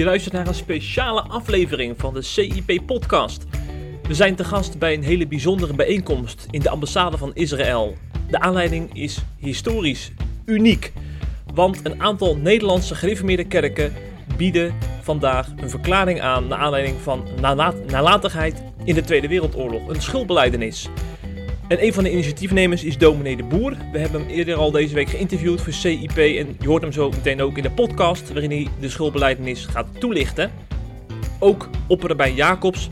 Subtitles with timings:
[0.00, 3.44] Je luistert naar een speciale aflevering van de CIP-podcast.
[4.02, 7.96] We zijn te gast bij een hele bijzondere bijeenkomst in de ambassade van Israël.
[8.30, 10.12] De aanleiding is historisch
[10.44, 10.92] uniek,
[11.54, 13.92] want een aantal Nederlandse gereformeerde kerken
[14.36, 17.24] bieden vandaag een verklaring aan naar aanleiding van
[17.86, 20.88] nalatigheid in de Tweede Wereldoorlog, een schuldbeleidenis.
[21.70, 23.76] En een van de initiatiefnemers is Dominee de Boer.
[23.92, 27.10] We hebben hem eerder al deze week geïnterviewd voor CIP en je hoort hem zo
[27.10, 30.50] meteen ook in de podcast waarin hij de schuldbeleidenis gaat toelichten.
[31.38, 32.90] Ook opperbijn Jacobs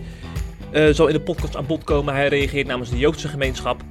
[0.73, 2.15] uh, zal in de podcast aan bod komen.
[2.15, 3.83] Hij reageert namens de Joodse gemeenschap.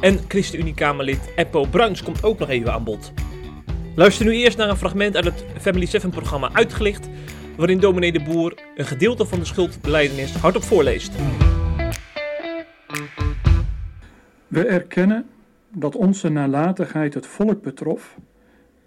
[0.00, 3.12] En ChristenUnie-Kamerlid Eppo Bruins komt ook nog even aan bod.
[3.94, 7.08] Luister nu eerst naar een fragment uit het Family 7 programma Uitgelicht,
[7.56, 11.12] waarin dominee de Boer een gedeelte van de schuldbeleidenis hardop voorleest.
[14.52, 15.26] We erkennen
[15.68, 18.18] dat onze nalatigheid het volk betrof,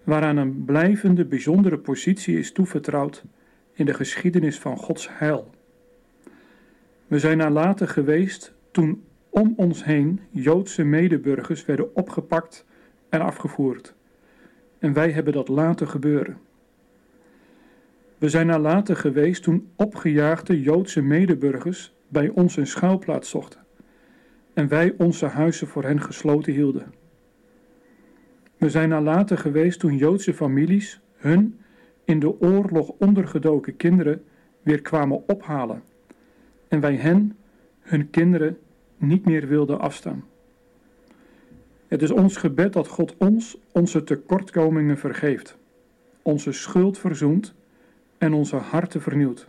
[0.04, 3.24] waaraan een blijvende bijzondere positie is toevertrouwd
[3.72, 5.50] in de geschiedenis van Gods heil.
[7.06, 12.64] We zijn nalatig geweest toen om ons heen Joodse medeburgers werden opgepakt
[13.08, 13.94] en afgevoerd.
[14.78, 16.38] En wij hebben dat laten gebeuren.
[18.18, 23.65] We zijn nalatig geweest toen opgejaagde Joodse medeburgers bij ons een schuilplaats zochten
[24.56, 26.94] en wij onze huizen voor hen gesloten hielden.
[28.56, 31.60] We zijn nalatig geweest toen Joodse families hun
[32.04, 34.24] in de oorlog ondergedoken kinderen
[34.62, 35.82] weer kwamen ophalen
[36.68, 37.36] en wij hen,
[37.80, 38.58] hun kinderen,
[38.96, 40.24] niet meer wilden afstaan.
[41.88, 45.58] Het is ons gebed dat God ons onze tekortkomingen vergeeft,
[46.22, 47.54] onze schuld verzoent
[48.18, 49.48] en onze harten vernieuwt.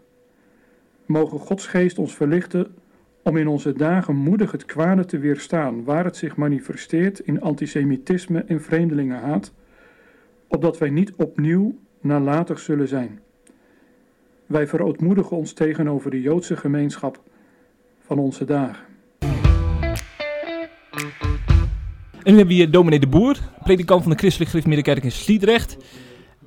[1.05, 2.75] Mogen Gods geest ons verlichten
[3.27, 8.43] om in onze dagen moedig het kwade te weerstaan, waar het zich manifesteert in antisemitisme
[8.43, 9.53] en vreemdelingenhaat,
[10.47, 13.19] opdat wij niet opnieuw nalatig zullen zijn.
[14.45, 17.21] Wij verootmoedigen ons tegenover de Joodse gemeenschap
[17.99, 18.85] van onze dagen.
[22.23, 25.77] En nu hebben we hier dominee de Boer, predikant van de Christelijk Gereformeerde in Sliedrecht.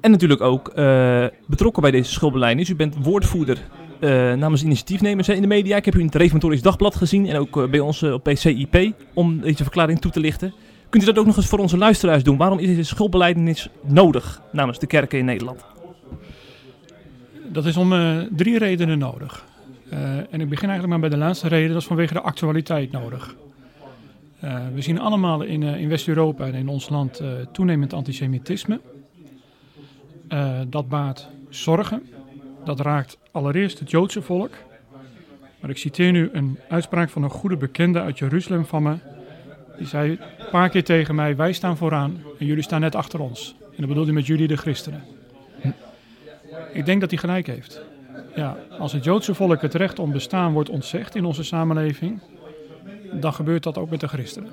[0.01, 2.69] En natuurlijk ook uh, betrokken bij deze schoolbeleidnis.
[2.69, 3.69] U bent woordvoerder
[4.01, 5.77] uh, namens initiatiefnemers in de media.
[5.77, 8.93] Ik heb u in het Reformatorisch Dagblad gezien en ook uh, bij ons op PCIP
[9.15, 10.55] om deze verklaring toe te lichten.
[10.89, 12.37] Kunt u dat ook nog eens voor onze luisteraars doen?
[12.37, 15.65] Waarom is deze schoolbeleidenis nodig namens de kerken in Nederland?
[17.53, 17.95] Dat is om
[18.37, 19.45] drie redenen nodig.
[20.31, 23.35] en ik begin eigenlijk maar bij de laatste reden, dat is vanwege de actualiteit nodig.
[24.75, 27.23] we zien allemaal in, in West-Europa en in ons land
[27.53, 28.81] toenemend antisemitisme.
[30.69, 32.03] dat baat zorgen
[32.65, 34.51] dat raakt allereerst het Joodse volk.
[35.61, 38.95] Maar ik citeer nu een uitspraak van een goede bekende uit Jeruzalem van me.
[39.77, 43.21] Die zei een paar keer tegen mij: Wij staan vooraan en jullie staan net achter
[43.21, 43.55] ons.
[43.61, 45.05] En dat bedoelde met jullie de christenen.
[46.73, 47.81] Ik denk dat hij gelijk heeft.
[48.35, 52.21] Ja, als het Joodse volk het recht om bestaan wordt ontzegd in onze samenleving,
[53.13, 54.53] dan gebeurt dat ook met de christenen.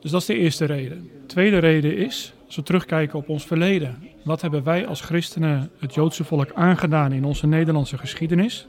[0.00, 1.02] Dus dat is de eerste reden.
[1.02, 5.70] De tweede reden is, als we terugkijken op ons verleden, wat hebben wij als christenen
[5.78, 8.66] het Joodse volk aangedaan in onze Nederlandse geschiedenis?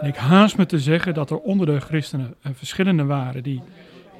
[0.00, 3.62] En ik haast me te zeggen dat er onder de christenen verschillende waren die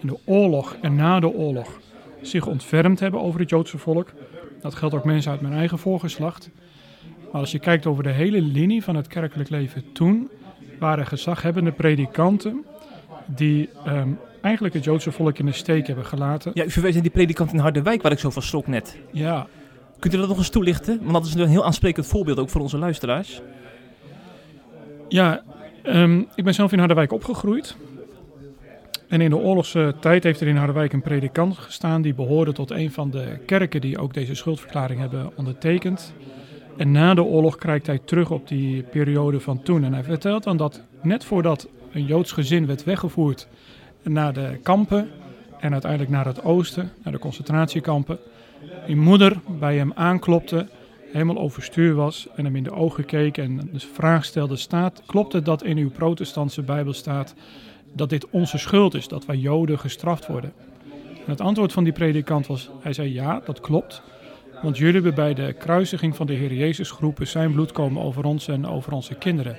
[0.00, 1.80] in de oorlog en na de oorlog
[2.22, 4.12] zich ontfermd hebben over het Joodse volk.
[4.60, 6.50] Dat geldt ook mensen uit mijn eigen voorgeslacht.
[7.32, 10.30] Maar als je kijkt over de hele linie van het kerkelijk leven toen,
[10.78, 12.64] waren gezaghebbende predikanten
[13.26, 14.08] die ehm,
[14.48, 16.50] eigenlijk het Joodse volk in de steek hebben gelaten.
[16.54, 18.98] Ja, u verwees naar die predikant in Harderwijk waar ik zo van schrok net.
[19.12, 19.46] Ja.
[19.98, 20.98] Kunt u dat nog eens toelichten?
[21.02, 23.40] Want dat is een heel aansprekend voorbeeld ook voor onze luisteraars.
[25.08, 25.42] Ja,
[25.82, 27.76] ehm, ik ben zelf in Harderwijk opgegroeid.
[29.08, 32.70] En in de oorlogse tijd heeft er in Harderwijk een predikant gestaan die behoorde tot
[32.70, 36.12] een van de kerken die ook deze schuldverklaring hebben ondertekend.
[36.76, 39.84] En na de oorlog kijkt hij terug op die periode van toen.
[39.84, 43.48] En hij vertelt dan dat net voordat een Joods gezin werd weggevoerd
[44.12, 45.08] naar de kampen
[45.60, 48.18] en uiteindelijk naar het oosten, naar de concentratiekampen.
[48.86, 50.66] Mijn moeder bij hem aanklopte,
[51.12, 55.32] helemaal overstuur was en hem in de ogen keek en de vraag stelde: staat, Klopt
[55.32, 57.34] het dat in uw protestantse Bijbel staat
[57.92, 60.52] dat dit onze schuld is, dat wij Joden gestraft worden?
[61.28, 64.02] En het antwoord van die predikant was: Hij zei ja, dat klopt.
[64.62, 68.24] Want jullie hebben bij de kruisiging van de Heer Jezus geroepen: Zijn bloed komen over
[68.24, 69.56] ons en over onze kinderen.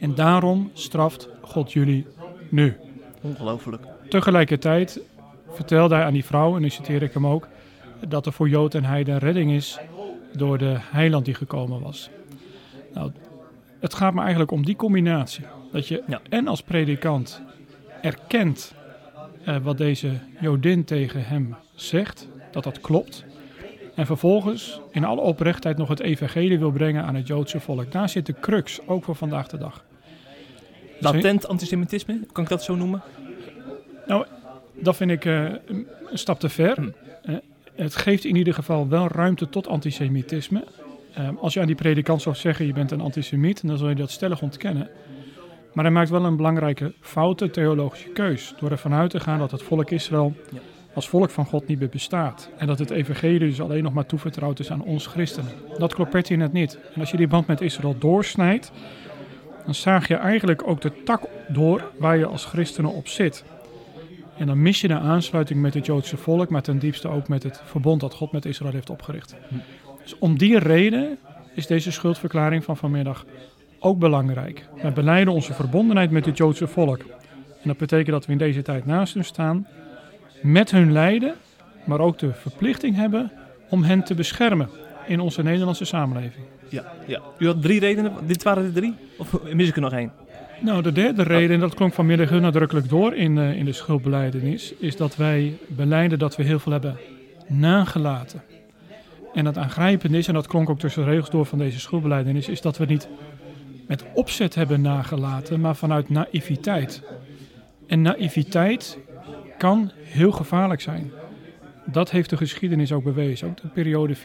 [0.00, 2.06] En daarom straft God jullie
[2.48, 2.76] nu.
[3.22, 3.82] Ongelooflijk.
[4.08, 5.00] Tegelijkertijd
[5.50, 7.48] vertelde hij aan die vrouw, en nu citeer ik hem ook,
[8.08, 9.78] dat er voor Jood en Heiden redding is
[10.32, 12.10] door de heiland die gekomen was.
[12.94, 13.12] Nou,
[13.80, 15.44] het gaat me eigenlijk om die combinatie.
[15.72, 16.20] Dat je ja.
[16.28, 17.42] en als predikant
[18.02, 18.74] erkent
[19.44, 20.10] eh, wat deze
[20.40, 23.24] Jodin tegen hem zegt, dat dat klopt.
[23.94, 27.92] En vervolgens in alle oprechtheid nog het evangelie wil brengen aan het Joodse volk.
[27.92, 29.84] Daar zit de crux, ook voor vandaag de dag.
[31.02, 33.02] Latent antisemitisme, kan ik dat zo noemen?
[34.06, 34.26] Nou,
[34.74, 36.74] dat vind ik uh, een stap te ver.
[36.74, 36.90] Hm.
[37.30, 37.36] Uh,
[37.74, 40.64] het geeft in ieder geval wel ruimte tot antisemitisme.
[41.18, 43.94] Uh, als je aan die predikant zou zeggen, je bent een antisemiet, dan zul je
[43.94, 44.88] dat stellig ontkennen.
[45.72, 48.54] Maar hij maakt wel een belangrijke foute theologische keus.
[48.60, 50.58] Door ervan uit te gaan dat het volk Israël ja.
[50.94, 52.50] als volk van God niet meer bestaat.
[52.56, 55.52] En dat het evangelie dus alleen nog maar toevertrouwd is aan ons christenen.
[55.78, 56.78] Dat klopt hij net niet.
[56.94, 58.72] En als je die band met Israël doorsnijdt,
[59.64, 63.44] dan zaag je eigenlijk ook de tak door waar je als christenen op zit.
[64.36, 67.42] En dan mis je de aansluiting met het Joodse volk, maar ten diepste ook met
[67.42, 69.34] het verbond dat God met Israël heeft opgericht.
[70.02, 71.18] Dus om die reden
[71.54, 73.24] is deze schuldverklaring van vanmiddag
[73.78, 74.66] ook belangrijk.
[74.82, 76.98] Wij beleiden onze verbondenheid met het Joodse volk.
[77.62, 79.66] En dat betekent dat we in deze tijd naast hen staan,
[80.42, 81.34] met hun lijden,
[81.84, 83.32] maar ook de verplichting hebben
[83.68, 84.68] om hen te beschermen
[85.06, 86.44] in onze Nederlandse samenleving.
[86.68, 87.20] Ja, ja.
[87.38, 88.12] U had drie redenen.
[88.26, 88.94] Dit waren de drie?
[89.18, 90.12] Of mis ik er nog één?
[90.60, 93.72] Nou, de derde reden, en dat klonk vanmiddag heel nadrukkelijk door in, uh, in de
[93.72, 96.96] schuldbeleidenis, is dat wij beleiden dat we heel veel hebben
[97.46, 98.42] nagelaten.
[99.34, 102.48] En het aangrijpende is, en dat klonk ook tussen de regels door van deze schuldbeleidenis,
[102.48, 103.08] is dat we niet
[103.86, 107.02] met opzet hebben nagelaten, maar vanuit naïviteit.
[107.86, 108.98] En naïviteit
[109.58, 111.12] kan heel gevaarlijk zijn.
[111.84, 114.20] Dat heeft de geschiedenis ook bewezen, ook de periode 40-45.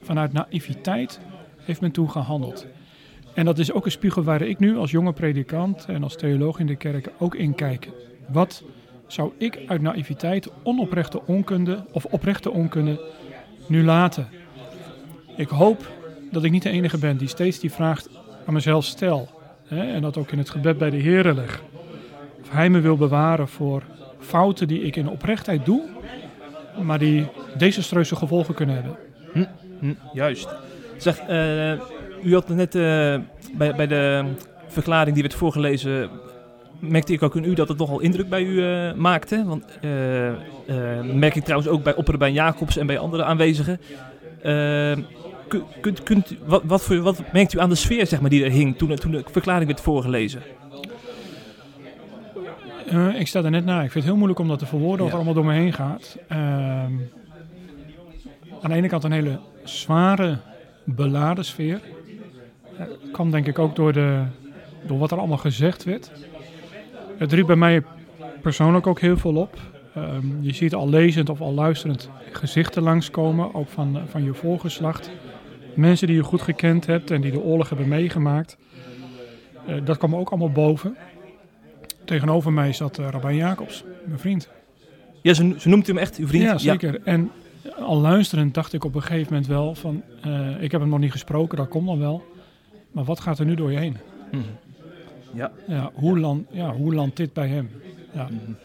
[0.00, 1.20] Vanuit naïviteit
[1.58, 2.66] heeft men toen gehandeld.
[3.34, 6.58] En dat is ook een spiegel waar ik nu als jonge predikant en als theoloog
[6.58, 7.88] in de kerk ook in kijk.
[8.28, 8.64] Wat
[9.06, 13.00] zou ik uit naïviteit, onoprechte onkunde of oprechte onkunde
[13.66, 14.28] nu laten?
[15.36, 15.90] Ik hoop
[16.30, 18.02] dat ik niet de enige ben die steeds die vraag
[18.46, 19.28] aan mezelf stel.
[19.66, 21.62] Hè, en dat ook in het gebed bij de Heer leg.
[22.42, 23.82] Of Hij me wil bewaren voor
[24.18, 25.82] fouten die ik in oprechtheid doe,
[26.82, 27.26] maar die
[27.56, 28.96] desastreuze gevolgen kunnen hebben.
[29.32, 29.44] Hm,
[29.80, 30.48] hm, juist.
[30.96, 31.72] Zeg, uh,
[32.22, 32.82] u had net uh,
[33.54, 34.24] bij, bij de
[34.66, 36.10] verklaring die werd voorgelezen,
[36.78, 39.44] merkte ik ook in u dat het nogal indruk bij u uh, maakte.
[39.44, 39.64] Want
[41.14, 43.80] merk ik trouwens ook bij Opperbijn Jacobs en bij andere aanwezigen
[45.80, 48.50] kunt, kunt, wat, wat, voor, wat merkt u aan de sfeer zeg maar, die er
[48.50, 50.42] hing toen, toen de verklaring werd voorgelezen?
[52.92, 53.74] Uh, ik sta er net na.
[53.74, 56.16] Ik vind het heel moeilijk om dat te verwoorden, wat allemaal door me heen gaat.
[56.32, 56.38] Uh,
[58.62, 60.38] aan de ene kant een hele zware,
[60.84, 61.80] beladen sfeer.
[62.78, 64.22] Dat kwam denk ik ook door, de,
[64.86, 66.10] door wat er allemaal gezegd werd.
[67.16, 67.82] Het riep bij mij
[68.42, 69.58] persoonlijk ook heel veel op.
[69.96, 75.10] Um, je ziet al lezend of al luisterend gezichten langskomen, ook van, van je voorgeslacht.
[75.74, 78.56] Mensen die je goed gekend hebt en die de oorlog hebben meegemaakt.
[79.68, 80.96] Uh, dat kwam ook allemaal boven.
[82.04, 84.48] Tegenover mij zat uh, Rabijn Jacobs, mijn vriend.
[85.22, 86.44] Ja, ze, ze, noemt hem echt uw vriend?
[86.44, 86.92] Ja, zeker.
[86.92, 86.98] Ja.
[87.04, 87.30] En
[87.78, 90.02] al luisterend dacht ik op een gegeven moment wel van...
[90.26, 92.24] Uh, ik heb hem nog niet gesproken, dat komt dan wel.
[92.92, 93.96] Maar wat gaat er nu door je heen?
[94.32, 94.42] Mm -hmm.
[95.34, 95.52] Ja.
[95.66, 97.70] Ja, hoe, land, ja, hoe landt dit bij hem?
[98.12, 98.28] Ja.
[98.30, 98.56] Mm -hmm.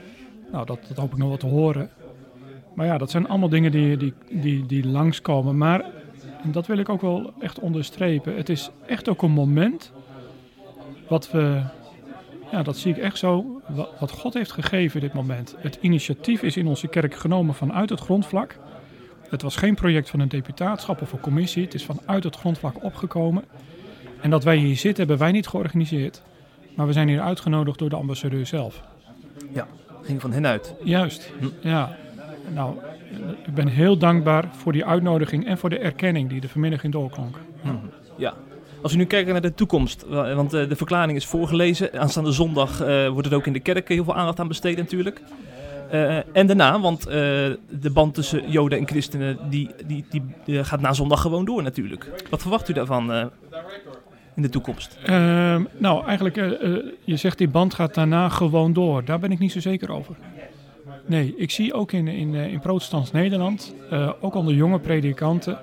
[0.51, 1.89] Nou, dat, dat hoop ik nog wel te horen.
[2.73, 5.57] Maar ja, dat zijn allemaal dingen die, die, die, die langskomen.
[5.57, 5.85] Maar,
[6.43, 9.91] en dat wil ik ook wel echt onderstrepen, het is echt ook een moment
[11.07, 11.61] wat we,
[12.51, 13.61] ja, dat zie ik echt zo,
[13.99, 15.55] wat God heeft gegeven dit moment.
[15.57, 18.57] Het initiatief is in onze kerk genomen vanuit het grondvlak.
[19.29, 22.83] Het was geen project van een deputaatschap of een commissie, het is vanuit het grondvlak
[22.83, 23.43] opgekomen.
[24.21, 26.21] En dat wij hier zitten, hebben wij niet georganiseerd,
[26.75, 28.81] maar we zijn hier uitgenodigd door de ambassadeur zelf.
[29.53, 29.67] Ja,
[30.01, 30.75] ging van hen uit.
[30.83, 31.67] Juist, hm.
[31.67, 31.97] ja.
[32.53, 32.77] Nou,
[33.45, 36.91] ik ben heel dankbaar voor die uitnodiging en voor de erkenning die er vanmiddag in
[36.91, 37.35] doorklonk.
[37.61, 37.69] Hm.
[38.17, 38.33] Ja.
[38.81, 41.99] Als we nu kijken naar de toekomst, want de verklaring is voorgelezen.
[41.99, 45.21] Aanstaande zondag uh, wordt er ook in de kerk heel veel aandacht aan besteed natuurlijk.
[45.93, 50.05] Uh, en daarna, want de band tussen Joden en christenen die, die,
[50.45, 52.11] die gaat na zondag gewoon door natuurlijk.
[52.29, 53.11] Wat verwacht u daarvan
[54.35, 54.97] in de toekomst?
[55.09, 56.35] Uh, nou, eigenlijk,
[57.03, 59.05] je zegt die band gaat daarna gewoon door.
[59.05, 60.15] Daar ben ik niet zo zeker over.
[61.05, 63.75] Nee, ik zie ook in, in, in protestants Nederland,
[64.19, 65.57] ook onder jonge predikanten,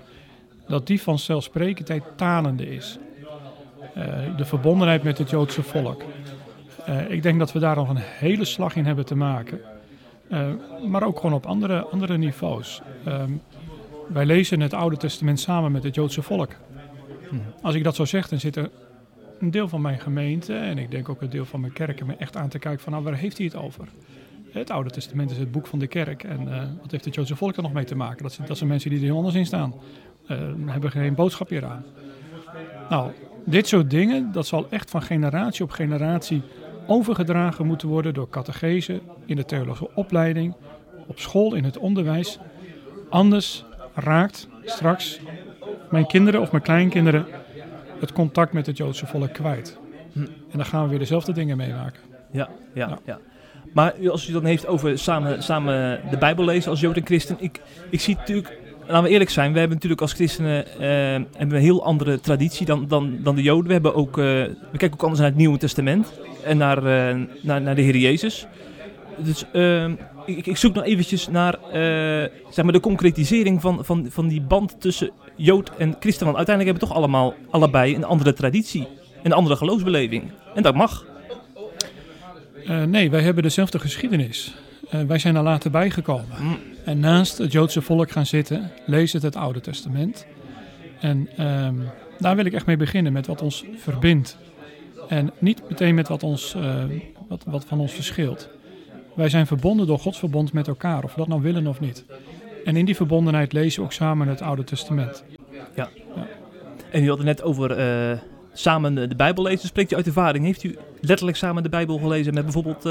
[0.68, 2.98] dat die vanzelfsprekendheid talende is.
[3.96, 6.02] Uh, de verbondenheid met het Joodse volk.
[6.88, 9.60] Uh, ik denk dat we daar nog een hele slag in hebben te maken.
[10.88, 12.82] maar ook gewoon op andere, andere niveaus.
[13.04, 13.30] Ehm,
[14.08, 16.52] wij lezen het Oude Testament samen met het Joodse volk.
[17.62, 18.70] Als ik dat zo zeg, dan zit er
[19.40, 22.14] een deel van mijn gemeente en ik denk ook een deel van mijn kerk me
[22.16, 23.88] echt aan te kijken van nou, waar heeft hij het over?
[24.50, 26.24] Het Oude Testament is het boek van de kerk.
[26.24, 26.44] En
[26.80, 28.22] wat heeft het Joodse volk er nog mee te maken?
[28.22, 29.74] Dat zijn, dat zijn mensen die er heel anders in staan.
[30.30, 31.84] Uh, hebben geen boodschap hier aan.
[32.88, 33.10] Nou,
[33.46, 36.42] dit soort dingen, dat zal echt van generatie op generatie
[36.86, 40.54] overgedragen moeten worden door catechese in de theologische opleiding,
[41.06, 42.38] op school, in het onderwijs.
[43.10, 45.20] Anders raakt straks
[45.90, 47.26] mijn kinderen of mijn kleinkinderen
[48.00, 49.78] het contact met het Joodse volk kwijt.
[50.12, 50.20] Hm.
[50.20, 52.00] En dan gaan we weer dezelfde dingen meemaken.
[52.30, 52.98] Ja, ja, Ja.
[53.04, 53.18] ja.
[53.72, 57.36] Maar als u dan heeft over samen, samen de Bijbel lezen als Jood en Christen.
[57.38, 57.60] Ik,
[57.90, 61.62] ik zie natuurlijk, laten we eerlijk zijn, we hebben natuurlijk als christenen eh, hebben een
[61.62, 63.66] heel andere traditie dan, dan, dan de Joden.
[63.66, 66.12] We, hebben ook, eh, we kijken ook anders naar het Nieuwe Testament
[66.44, 68.46] en naar, eh, naar, naar de Heer Jezus.
[69.18, 69.88] Dus eh,
[70.26, 71.58] ik, ik zoek nog eventjes naar
[72.50, 76.24] zeg maar de concretisering van, van, van die band tussen Jood en Christen.
[76.24, 78.86] Want uiteindelijk hebben we toch allemaal allebei een andere traditie,
[79.22, 80.30] een andere geloofsbeleving.
[80.54, 81.04] En dat mag.
[82.86, 84.54] Nee, wij hebben dezelfde geschiedenis.
[85.06, 86.36] Wij zijn er later bijgekomen.
[86.40, 86.58] Mm.
[86.86, 90.26] En naast het Joodse volk gaan zitten, lees het het Oude Testament.
[91.00, 91.74] En ehm,
[92.18, 94.36] daar wil ik echt mee beginnen, met wat ons verbindt.
[95.08, 96.84] En niet meteen met wat, ons, eh,
[97.28, 98.48] wat, wat van ons verschilt.
[99.14, 102.04] Wij zijn verbonden door Gods verbond met elkaar, of we dat nou willen of niet.
[102.64, 105.24] En in die verbondenheid lezen we ook samen het Oude Testament.
[106.90, 108.18] En u had het net over eh,
[108.52, 109.68] samen de, Bijbel lezen.
[109.68, 110.44] Spreekt u uit ervaring?
[110.44, 112.88] Heeft u letterlijk samen de Bijbel gelezen met bijvoorbeeld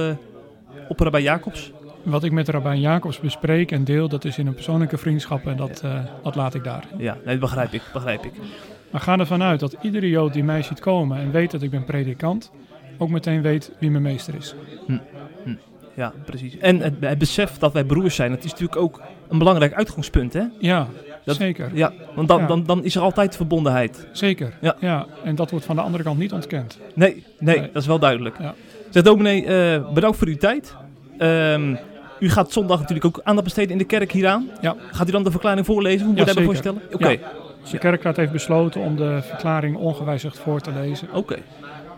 [0.89, 1.71] opera bij Jacobs?
[2.05, 5.57] Wat ik met Rabijn Jacobs bespreek en deel, dat is in een persoonlijke vriendschap en
[5.57, 6.83] dat, eh, dat laat ik daar.
[6.97, 8.31] Ja, nee, dat begrijp ik, begrijp ik.
[8.91, 11.69] Maar ga ervan uit dat iedere Jood die mij ziet komen en weet dat ik
[11.69, 12.51] ben predikant,
[12.97, 14.55] ook meteen weet wie mijn meester is.
[15.93, 16.57] Ja, precies.
[16.57, 20.33] En het, het besef dat wij broers zijn, dat is natuurlijk ook een belangrijk uitgangspunt,
[20.33, 20.43] hè?
[20.59, 20.88] Ja,
[21.24, 21.69] Dat- zeker.
[21.74, 22.47] Ja, want dan, Ja.
[22.47, 24.07] Dan, dan is er altijd verbondenheid.
[24.12, 24.53] Zeker.
[24.79, 25.05] Ja.
[25.24, 26.79] En dat wordt van de andere kant niet ontkend.
[26.93, 27.69] Nee, nee, Nee.
[27.71, 28.35] dat is wel duidelijk.
[28.39, 28.53] Ja.
[28.89, 30.75] Zeg dominee, eh, bedankt voor uw tijd.
[31.17, 31.75] Ehm,
[32.19, 34.50] u gaat zondag natuurlijk ook aandacht besteden in de kerk hieraan.
[34.62, 34.75] Ja.
[34.91, 36.00] Gaat u dan de verklaring voorlezen?
[36.00, 36.81] Hoe moet Ja, daarbij voorstellen?
[36.91, 37.17] Oké, Ja.
[37.62, 41.07] Dus de kerkraad heeft besloten om de verklaring ongewijzigd voor te lezen.
[41.13, 41.38] oké.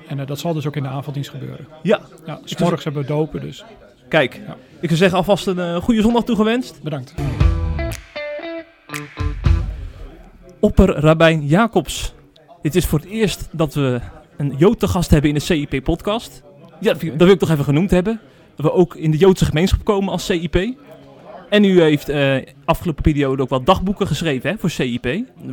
[0.08, 1.68] En eh, dat zal dus ook in de avonddienst gebeuren.
[1.84, 3.64] Ja, Ja, s morgens hebben we dopen, dus
[4.10, 4.34] kijk.
[4.48, 4.56] Ja.
[4.80, 6.84] Ik zou zeggen alvast een eh, goede zondag toegewenst.
[6.84, 7.14] bedankt.
[10.60, 12.14] Opper Rabijn Jacobs.
[12.62, 14.00] Dit is voor het eerst dat we
[14.38, 16.44] een Jood te gast hebben in de CIP-podcast.
[16.80, 18.20] Ja, dat wil ik toch even genoemd hebben.
[18.58, 20.76] We ook in de Joodse gemeenschap komen als CIP.
[21.50, 22.36] En u heeft eh
[22.66, 25.04] afgelopen periode ook wat dagboeken geschreven hè, voor CIP.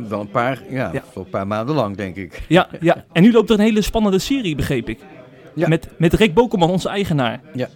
[0.07, 1.03] Wel een paar, ja, Ja.
[1.11, 2.41] voor een paar maanden lang, denk ik.
[2.47, 3.05] Ja, ja.
[3.11, 4.99] En nu loopt er een hele spannende serie, begreep ik.
[5.53, 5.67] Ja.
[5.67, 7.41] Met, met Rick Bokelman, onze eigenaar.
[7.53, 7.67] Ja.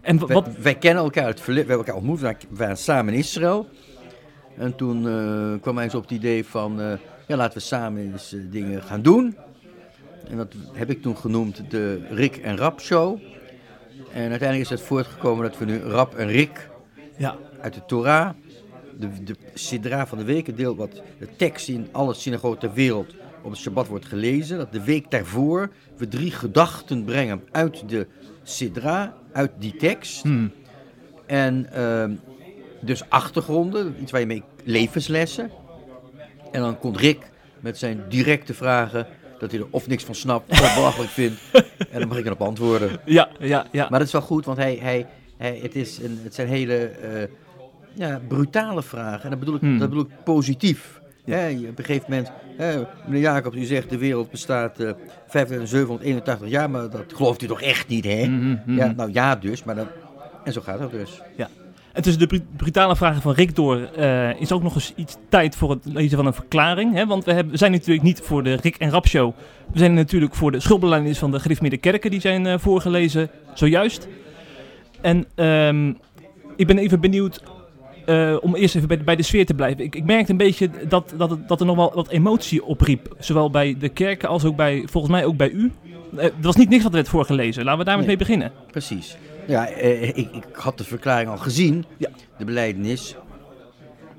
[0.00, 0.48] En Wij, wat...
[0.58, 3.68] wij kennen elkaar uit het verleden, we hebben elkaar ontmoet, wij waren samen in Israël.
[4.56, 6.92] En toen eh, kwam hij eens op het idee van, eh,
[7.26, 9.36] ja, laten we samen eens dingen gaan doen.
[10.30, 13.18] En dat heb ik toen genoemd de Rick en Rap Show.
[14.12, 16.68] En uiteindelijk is het voortgekomen dat we nu Rap en Rick
[17.16, 18.30] Ja, uit de Torah,
[18.96, 22.72] de, de Sidra van de week, het deel wat de tekst in alle synagogen ter
[22.72, 27.88] wereld op het Shabbat wordt gelezen, dat de week daarvoor we drie gedachten brengen uit
[27.88, 28.06] de
[28.42, 30.22] Sidra, uit die tekst.
[30.22, 30.52] Hmm.
[31.26, 32.14] En ehm,
[32.80, 35.50] dus achtergronden, iets waar je mee levenslessen.
[36.52, 39.06] En dan komt Rick met zijn directe vragen,
[39.38, 41.40] dat hij er of niks van snapt of belachelijk vindt.
[41.90, 42.90] En dan mag ik erop antwoorden.
[43.04, 43.86] ja, ja, ja.
[43.90, 46.74] Maar dat is wel goed, want hij, hij, hij, het, is een, het zijn hele
[46.76, 47.22] eh,
[47.94, 49.22] ja, brutale vragen.
[49.22, 49.78] En dat bedoel ik, Hmm.
[49.78, 51.00] dat bedoel ik positief.
[51.24, 51.36] Ja.
[51.36, 54.90] Hè, op een gegeven moment, hè, meneer Jacobs, u zegt de wereld bestaat eh
[55.26, 58.26] 5781 jaar, maar dat gelooft u toch echt niet, hè?
[58.26, 58.76] Mhm, mhm.
[58.76, 59.86] Ja, nou ja dus, maar dan...
[60.44, 61.20] En zo gaat dat dus.
[61.98, 65.16] En tussen de bru- brutale vragen van Rick door eh, is ook nog eens iets
[65.28, 66.94] tijd voor het lezen van een verklaring.
[66.94, 67.06] Hè?
[67.06, 69.32] Want we, hebben, we zijn natuurlijk niet voor de Rick en Rap Show.
[69.72, 72.10] We zijn natuurlijk voor de schuldbelijdenis van de gereformeerde kerken.
[72.10, 74.08] Die zijn eh, voorgelezen zojuist.
[75.00, 75.92] En ehm,
[76.56, 77.42] ik ben even benieuwd
[78.06, 79.84] eh, om eerst even bij, de- bij de sfeer te blijven.
[79.84, 83.14] Ik, ik merkte een beetje dat, dat, het- dat er nog wel wat emotie opriep.
[83.18, 85.72] Zowel bij de kerken als ook bij, volgens mij ook bij u.
[86.16, 87.64] Er was niet niks wat er werd voorgelezen.
[87.64, 88.16] Laten we daar eens Nee.
[88.16, 88.52] mee beginnen.
[88.70, 89.16] Precies.
[89.48, 92.10] Ja, eh, ik, ik had de verklaring al gezien, Ja.
[92.38, 93.16] de beleidenis.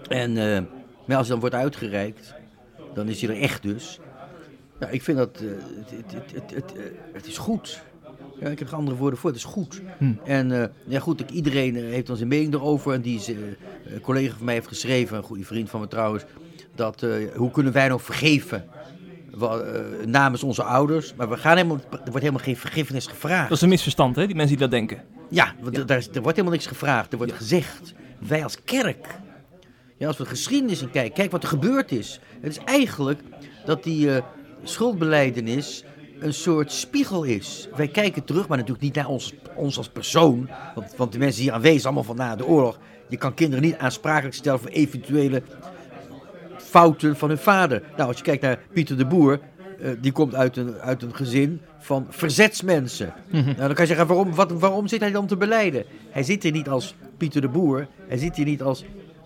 [0.08, 0.62] En eh,
[1.06, 2.34] maar als dan wordt uitgereikt,
[2.94, 4.00] dan is hij er echt dus.
[4.80, 6.84] Ja, ik vind dat, eh, het, het, het, het, eh,
[7.14, 7.82] het is goed.
[8.40, 9.82] Ja, ik heb er andere woorden voor, het is goed.
[9.98, 10.14] Hm.
[10.26, 12.94] En eh, ja, goed, ik, iedereen heeft dan zijn mening erover.
[12.94, 13.36] En die is, eh,
[13.86, 16.24] een collega van mij heeft geschreven, een goede vriend van me trouwens,
[16.76, 18.66] dat eh, hoe kunnen wij nou vergeven
[20.06, 21.14] namens onze ouders.
[21.16, 23.48] Maar we gaan helemaal, er wordt helemaal geen vergiffenis gevraagd.
[23.50, 24.26] Dat is een misverstand, hè?
[24.26, 25.04] Die mensen die dat denken.
[25.30, 27.12] Ja, want er- Daar, is- er wordt helemaal niks gevraagd.
[27.12, 29.08] Er wordt gezegd, wij als kerk,
[29.98, 32.20] ja, als we de geschiedenis in kijken, kijk wat er gebeurd is.
[32.42, 33.20] Het is eigenlijk
[33.66, 34.24] dat die eh
[34.64, 35.84] schuldbeleidenis
[36.20, 37.68] een soort spiegel is.
[37.76, 40.50] Wij kijken terug, maar natuurlijk niet naar ons, ons als persoon.
[40.76, 42.80] Want, want de mensen hier aanwezig, allemaal van na de oorlog.
[43.10, 45.42] Je kan kinderen niet aansprakelijk stellen voor eventuele
[46.70, 47.82] fouten van hun vader.
[47.96, 49.40] Nou, als je kijkt naar Pieter de Boer,
[49.82, 53.14] eh, die komt uit een, uit een gezin van verzetsmensen.
[53.32, 55.86] Nou, dan kan je zeggen, waarom, wat, waarom zit hij dan te beleiden?
[56.10, 58.84] Hij zit hier niet als Pieter de Boer, hij zit hier niet als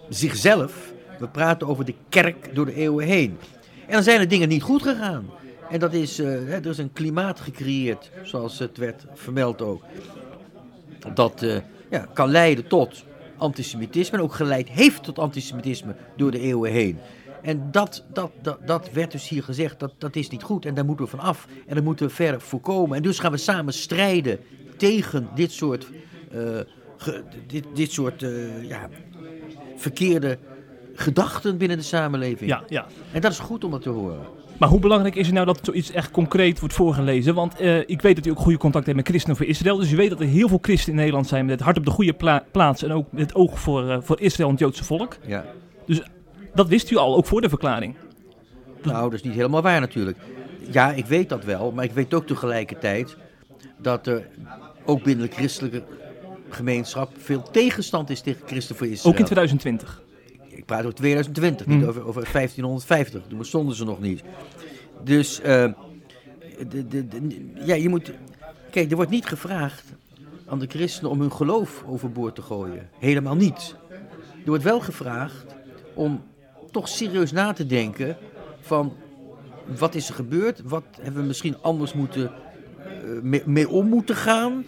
[0.09, 3.37] zichzelf, We praten over de kerk door de eeuwen heen.
[3.85, 5.29] En dan zijn er dingen niet goed gegaan.
[5.69, 9.83] En dat is, eh, er is een klimaat gecreëerd, zoals het werd vermeld ook.
[11.13, 11.57] Dat eh,
[11.89, 13.03] ja, kan leiden tot
[13.37, 16.99] antisemitisme en ook geleid heeft tot antisemitisme door de eeuwen heen.
[17.43, 20.73] En dat, dat, dat, dat werd dus hier gezegd, dat, dat is niet goed en
[20.73, 21.47] daar moeten we van af.
[21.67, 22.97] En dat moeten we verder voorkomen.
[22.97, 24.39] En dus gaan we samen strijden
[24.77, 25.87] tegen dit soort,
[26.31, 26.39] eh,
[26.97, 28.89] ge- dit, dit soort eh, ja,
[29.75, 30.37] verkeerde
[30.93, 32.49] gedachten binnen de samenleving.
[32.49, 32.85] Ja, ja.
[33.11, 34.19] En dat is goed om dat te horen.
[34.59, 37.33] Maar hoe belangrijk is het nou dat zoiets echt concreet wordt voorgelezen?
[37.35, 39.77] Want eh, ik weet dat u ook goede contact heeft met christenen voor Israël.
[39.77, 41.85] Dus u weet dat er heel veel christenen in Nederland zijn met het hart op
[41.85, 42.83] de goede pla- plaats.
[42.83, 45.17] En ook met het oog voor, voor Israël en het Joodse volk.
[45.25, 45.45] Ja.
[46.53, 47.95] Dat wist u al, ook voor de verklaring.
[48.83, 50.17] Nou, dat is niet helemaal waar natuurlijk.
[50.71, 53.17] Ja, ik weet dat wel, maar ik weet ook tegelijkertijd
[53.77, 54.27] dat er
[54.85, 55.83] ook binnen de christelijke
[56.49, 59.13] gemeenschap veel tegenstand is tegen christen voor Israël.
[59.13, 60.01] Ook in 2020.
[60.49, 61.87] Ik praat over 2020, niet Hmm.
[61.89, 63.21] over, over 1550.
[63.27, 64.21] Toen bestonden ze nog niet.
[65.03, 65.73] Dus, de,
[66.87, 68.11] de, de- ja, je moet...
[68.71, 69.83] Kijk, er wordt niet gevraagd
[70.47, 72.89] aan de christenen om hun geloof overboord te gooien.
[72.99, 73.75] Helemaal niet.
[74.19, 75.45] Er wordt wel gevraagd
[75.93, 76.23] om
[76.73, 78.17] toch serieus na te denken
[78.61, 78.93] van...
[79.77, 80.61] Wat is er gebeurd?
[80.65, 82.31] Wat hebben we misschien anders moeten,
[82.77, 84.65] eh, mee, mee om moeten gaan?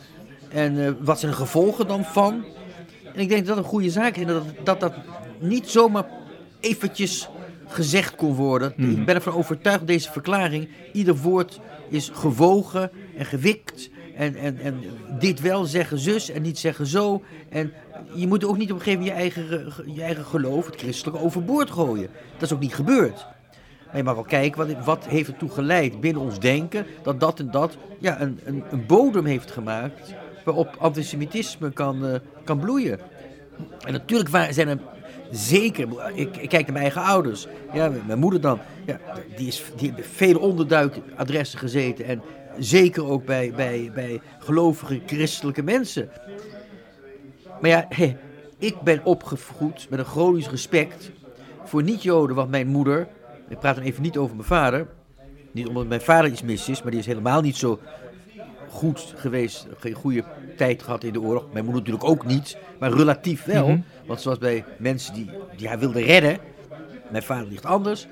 [0.50, 2.46] En eh, wat zijn de gevolgen dan van?
[3.14, 4.22] En ik denk dat dat een goede zaak is.
[4.22, 4.94] En dat dat, dat
[5.40, 6.06] niet zomaar
[6.60, 7.30] eventjes
[7.68, 8.74] gezegd kon worden.
[8.78, 11.60] Ik ben ervan overtuigd deze verklaring, ieder woord
[11.90, 13.90] is gewogen en gewikt.
[14.18, 14.84] En, en, en
[15.20, 17.24] dit wel zeggen zus en niet zeggen zo.
[17.50, 17.74] En
[18.14, 20.76] je moet ook niet op een gegeven moment je eigen, ge- je eigen geloof, het
[20.76, 22.10] christelijke, overboord gooien.
[22.34, 23.26] Dat is ook niet gebeurd.
[23.86, 26.86] Maar je mag wel kijken, wat, wat heeft ertoe geleid binnen ons denken...
[27.04, 30.14] dat dat en dat ja, een, een, een bodem heeft gemaakt...
[30.44, 33.00] waarop antisemitisme kan, eh, kan bloeien.
[33.86, 34.80] En natuurlijk zijn er
[35.32, 37.48] zeker, ik, kijk naar mijn eigen ouders.
[37.74, 39.00] Ja, mijn mijn moeder dan, ja,
[39.36, 42.06] die, is, die heeft vele onderduikadressen gezeten.
[42.06, 42.22] En
[42.60, 46.10] zeker ook bij, bij, bij gelovige christelijke mensen.
[47.62, 48.18] Maar ja, hé,
[48.58, 51.12] ik ben opgevoed met een chronisch respect
[51.64, 52.36] voor niet-Joden.
[52.36, 53.08] Want mijn moeder,
[53.50, 54.88] ik praat dan even niet over mijn vader.
[55.52, 57.80] Niet omdat mijn vader iets mis is, maar die is helemaal niet zo
[58.70, 60.24] goed geweest, geen goede
[60.58, 61.46] tijd gehad in de oorlog.
[61.52, 63.68] Mijn moeder natuurlijk ook niet, maar relatief wel.
[63.68, 63.80] Mhm.
[64.06, 66.38] Want zoals bij mensen die, die hij wilde redden,
[67.12, 68.08] mijn vader ligt anders.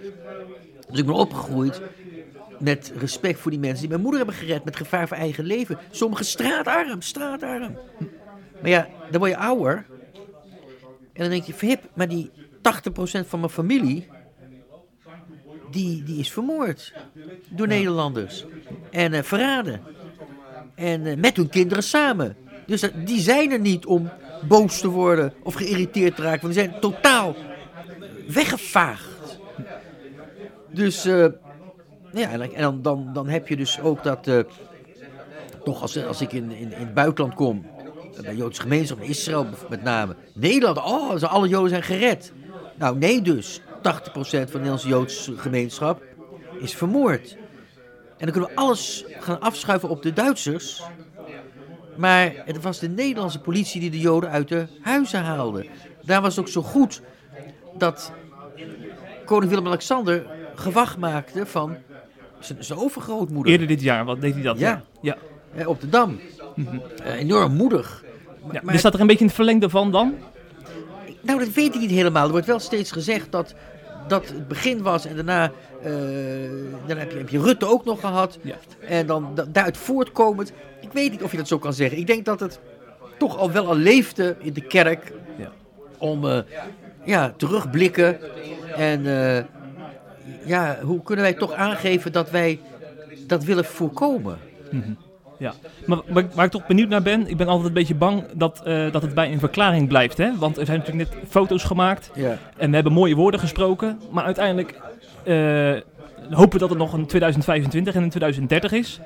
[0.90, 1.82] Dus ik ben opgegroeid
[2.64, 5.78] met respect voor die mensen die mijn moeder hebben gered met gevaar voor eigen leven.
[5.92, 7.78] Sommigen straatarm, straatarm.
[8.62, 9.86] Maar ja, dan word je ouder.
[11.14, 14.08] En dan denk je, verhip, maar die 80% van mijn familie,
[15.72, 16.94] die, die is vermoord
[17.50, 18.46] door Nederlanders.
[18.92, 19.82] En eh, verraden.
[20.76, 22.36] En eh, met hun kinderen samen.
[22.66, 24.10] Dus dat- die zijn er niet om
[24.48, 26.42] boos te worden of geïrriteerd te raken.
[26.42, 27.36] Want die zijn totaal
[28.28, 29.40] weggevaagd.
[30.72, 31.26] Dus, eh,
[32.14, 34.28] ja, en, dan- dan, dan, heb je dus ook dat...
[34.28, 34.40] eh,
[35.64, 37.66] toch als, als ik in, in, in het buitenland kom,
[38.22, 40.16] bij Joodse gemeenschap, Israël met name.
[40.34, 42.34] Nederland, oh, alle Joden zijn gered.
[42.76, 43.60] Nou, nee dus.
[43.60, 46.04] 80% van de Nederlandse Joodse gemeenschap
[46.60, 47.38] is vermoord.
[48.18, 50.84] En dan kunnen we alles gaan afschuiven op de Duitsers.
[51.96, 55.66] Maar het was de Nederlandse politie die de Joden uit de huizen haalde.
[56.02, 57.02] Daar was het ook zo goed
[57.78, 58.12] dat
[59.26, 61.78] koning Willem-Alexander gewacht maakte van
[62.46, 63.52] zijn, overgrootmoeder.
[63.52, 64.60] Eerder dit jaar, wat deed hij dat?
[64.60, 64.82] Ja.
[65.02, 65.18] ja.
[65.66, 66.20] Op de Dam.
[67.04, 68.04] Eh, enorm moedig.
[68.52, 68.60] ja.
[68.64, 70.16] maar- Dus staat er een beetje in het verlengde van dan?
[71.22, 72.26] Nou, dat weet ik niet helemaal.
[72.26, 73.54] Er wordt wel steeds gezegd dat
[74.08, 75.52] dat het begin was en daarna
[76.88, 78.38] dan heb, je, heb je Rutte ook nog gehad.
[78.42, 78.56] Ja.
[78.88, 81.98] En dan da- daaruit voortkomend, ik weet niet of je dat zo kan zeggen.
[81.98, 82.60] Ik denk dat het
[83.18, 85.52] toch al wel al leefde in de kerk Ja.
[85.98, 86.40] om eh,
[87.06, 88.20] ja, terugblikken
[88.76, 89.06] en
[90.46, 92.60] ja, hoe kunnen wij toch aangeven dat wij
[93.28, 94.38] dat willen voorkomen?
[95.38, 95.54] Ja,
[95.86, 98.62] maar waar, waar ik toch benieuwd naar ben, ik ben altijd een beetje bang dat,
[98.66, 100.18] eh, dat het bij een verklaring blijft.
[100.18, 100.38] Hè?
[100.38, 102.38] Want er zijn natuurlijk net foto's gemaakt Ja.
[102.58, 104.00] en we hebben mooie woorden gesproken.
[104.12, 104.80] Maar uiteindelijk
[105.24, 105.74] eh,
[106.30, 109.00] hopen we dat het nog een 2025 en een 2030 is.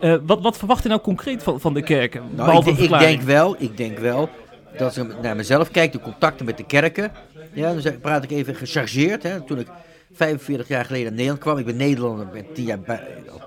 [0.00, 2.20] Eh, wat, wat verwacht je nou concreet van, van de kerken?
[2.20, 4.28] Nou, behalve ik, ik denk wel, ik denk wel
[4.72, 7.12] dat als ik naar mezelf kijk, de contacten met de kerken.
[7.52, 9.22] Ja, dan praat ik even gechargeerd.
[9.22, 9.66] Hè, toen ik
[10.12, 11.58] 45 jaar geleden naar Nederland kwam.
[11.58, 12.78] Ik ben Nederlander, ben tien jaar,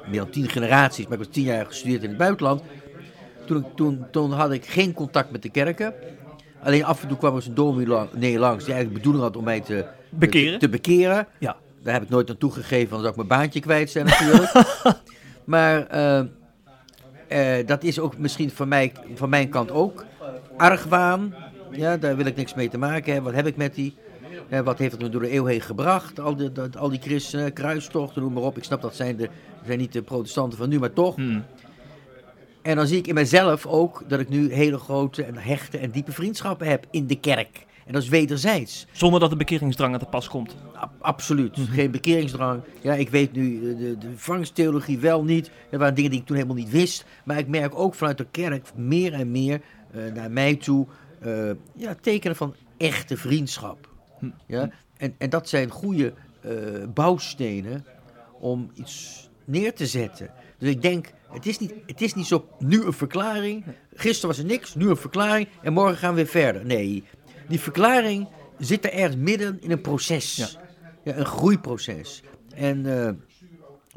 [0.09, 2.61] meer dan tien generaties, maar ik heb tien jaar gestudeerd in het buitenland.
[3.45, 5.93] Toen, toen, toen had ik geen contact met de kerken.
[6.63, 9.09] Alleen af en toe kwam er eens een dominee lang- nee, langs die eigenlijk de
[9.09, 10.53] bedoeling had om mij te Bekeren?
[10.53, 11.27] Te, te bekeren.
[11.39, 11.55] Ja.
[11.83, 14.51] Daar heb ik nooit aan toegegeven, want dan zou ik mijn baantje kwijt zijn natuurlijk.
[15.53, 16.19] maar eh,
[17.27, 20.05] eh, dat is ook misschien van, mij, van mijn kant ook
[20.57, 21.35] argwaan.
[21.71, 23.33] Ja, daar wil ik niks mee te maken hebben.
[23.33, 23.95] Wat heb ik met die?
[24.47, 26.19] Hè, wat heeft het me door de eeuw heen gebracht?
[26.19, 28.57] Al die, dat, al die christenen, kruistochten, noem maar op.
[28.57, 29.29] Ik snap dat zijn, de,
[29.65, 31.15] zijn niet de protestanten van nu, maar toch.
[31.15, 31.43] Hmm.
[32.61, 35.91] En dan zie ik in mezelf ook dat ik nu hele grote en hechte en
[35.91, 37.65] diepe vriendschappen heb in de kerk.
[37.85, 38.87] En dat is wederzijds.
[38.91, 40.55] Zonder dat de bekeringsdrang aan te pas komt.
[40.73, 41.57] Ab- absoluut.
[41.69, 42.61] Geen bekeringsdrang.
[42.81, 45.51] Ja, ik weet nu eh, de, de vervangingstheologie wel niet.
[45.69, 47.05] Er waren dingen die ik toen helemaal niet wist.
[47.25, 50.87] Maar ik merk ook vanuit de kerk meer en meer eh, naar mij toe
[51.19, 53.93] eh, ja, tekenen van echte vriendschap.
[54.19, 54.29] Hm.
[54.47, 54.69] Ja?
[54.97, 56.51] En, en dat zijn goede eh,
[56.93, 57.85] bouwstenen
[58.39, 60.29] om iets neer te zetten.
[60.57, 63.63] Dus ik denk, het is, niet, het is niet zo nu een verklaring.
[63.93, 66.65] Gisteren was er niks, nu een verklaring en morgen gaan we weer verder.
[66.65, 67.03] Nee,
[67.47, 70.35] die verklaring zit er ergens midden in een proces.
[70.35, 70.47] Ja.
[71.03, 72.23] Ja, een groeiproces.
[72.55, 73.11] En eh,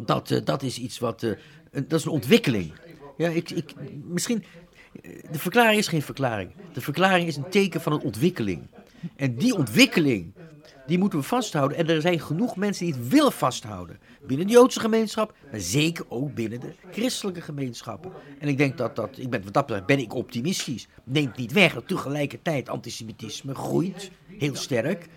[0.04, 1.22] dat, eh, dat is iets wat.
[1.22, 1.36] een-
[1.88, 2.72] dat is een ontwikkeling.
[3.16, 4.44] Ja, ik, ik, misschien.
[5.30, 6.50] De verklaring is geen verklaring.
[6.72, 8.66] De verklaring is een teken van een ontwikkeling.
[9.16, 10.32] En die ontwikkeling,
[10.86, 11.76] die moeten we vasthouden.
[11.76, 13.98] En er zijn genoeg mensen die het willen vasthouden.
[14.26, 18.12] Binnen de Joodse gemeenschap, maar zeker ook binnen de christelijke gemeenschappen.
[18.38, 20.88] En ik denk dat dat, ik ben, wat dat betreft ben ik optimistisch.
[21.04, 25.08] Neemt niet weg dat tegelijkertijd antisemitisme groeit, heel sterk.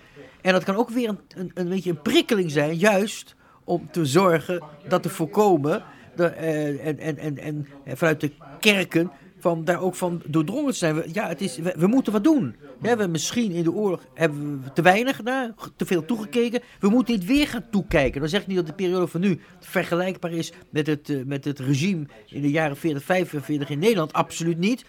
[0.42, 4.06] En dat kan ook weer een, een, een beetje een prikkeling zijn, juist om te
[4.06, 5.84] zorgen dat te voorkomen
[6.16, 10.78] de, eh, en, en, en, en vanuit de kerken van daar ook van doordrongen te
[10.78, 10.96] zijn.
[10.96, 12.56] We- Ja, het is, we, moeten wat doen.
[12.80, 16.62] We misschien in de oorlog hebben we te weinig gedaan, te veel toegekeken.
[16.80, 18.20] We moeten niet weer gaan toekijken.
[18.20, 21.46] Dan zeg ik niet dat de periode van nu vergelijkbaar is met het, eh, met
[21.46, 24.14] het regime in de jaren 40, 45 in Nederland.
[24.14, 24.86] Absoluut niet.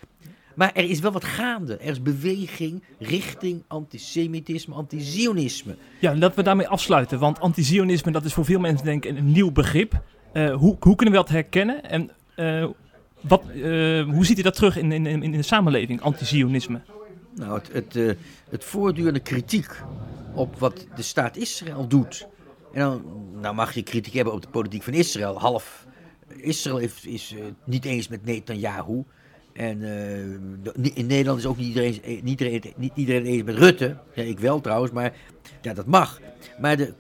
[0.55, 1.77] Maar er is wel wat gaande.
[1.77, 5.77] Er is beweging richting antisemitisme, antizionisme.
[6.01, 7.19] Ja, laten we daarmee afsluiten.
[7.19, 10.03] Want antizionisme, dat is voor veel mensen denk een nieuw begrip.
[10.33, 11.85] Eh, hoe, hoe kunnen we dat herkennen?
[11.91, 12.65] En eh,
[13.23, 16.81] wat, eh, hoe ziet u dat terug in, in, in de samenleving, antizionisme?
[17.35, 18.11] Nou, het, het, eh,
[18.51, 19.83] het voortdurende kritiek
[20.35, 22.27] op wat de staat Israël doet.
[22.73, 23.03] En dan
[23.41, 25.39] nou mag je kritiek hebben op de politiek van Israël.
[25.39, 25.87] Half
[26.37, 29.03] Israël is, is eh, niet eens met Netanyahu.
[29.53, 29.83] En
[30.95, 33.97] in Nederland is ook niet iedereen, niet iedereen, niet iedereen eens met Rutte.
[34.15, 35.15] Ja, ik wel trouwens, maar
[35.63, 36.21] ja, dat mag.
[36.61, 36.95] Maar de,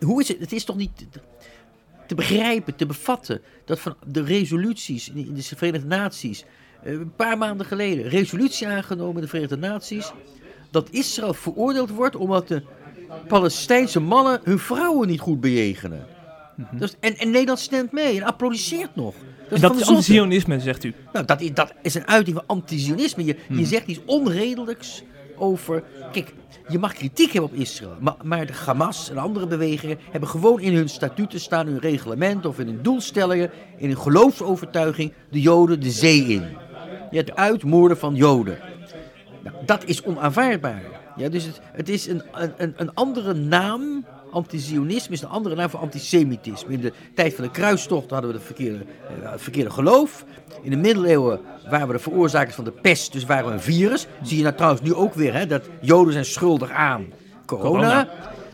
[0.00, 0.38] hoe is het?
[0.38, 1.06] Het is toch niet
[2.06, 3.40] te, begrijpen, te bevatten.
[3.64, 6.44] Dat van de resoluties in de Verenigde Naties.
[6.82, 10.12] eh, Een paar maanden geleden, resolutie aangenomen in de Verenigde Naties.
[10.70, 12.62] Dat Israël veroordeeld wordt omdat de
[13.28, 16.06] Palestijnse mannen hun vrouwen niet goed bejegenen.
[16.72, 19.14] Dus, en, en Nederland stemt mee en applaudisseert nog.
[19.50, 20.94] En dat is antizionisme, zegt u.
[21.12, 23.24] Nou, dat is, dat is een uiting van antizionisme.
[23.24, 23.58] Je, Hmm.
[23.58, 25.02] je zegt iets onredelijks
[25.36, 25.82] over.
[26.12, 26.34] Kijk,
[26.68, 27.96] je mag kritiek hebben op Israël.
[28.00, 32.46] Maar, maar de Hamas en andere bewegingen hebben gewoon in hun statuten staan, hun reglement
[32.46, 36.44] of in hun doelstellingen, in hun geloofsovertuiging, de Joden de zee in.
[37.10, 38.58] Je het uitmoorden van Joden.
[39.42, 40.82] Nou, dat is onaanvaardbaar.
[41.16, 42.22] Ja, dus het, het is een,
[42.56, 44.04] een, een andere naam.
[44.34, 46.72] Antizionisme is een andere naam voor antisemitisme.
[46.72, 50.24] In de tijd van de kruistocht hadden we verkeerde, eh, het verkeerde geloof.
[50.62, 54.06] In de middeleeuwen waren we de veroorzakers van de pest, dus waren we een virus.
[54.22, 57.06] Zie je nou trouwens nu ook weer, hè, dat Joden zijn schuldig aan
[57.46, 57.68] corona.
[57.68, 58.08] Corona.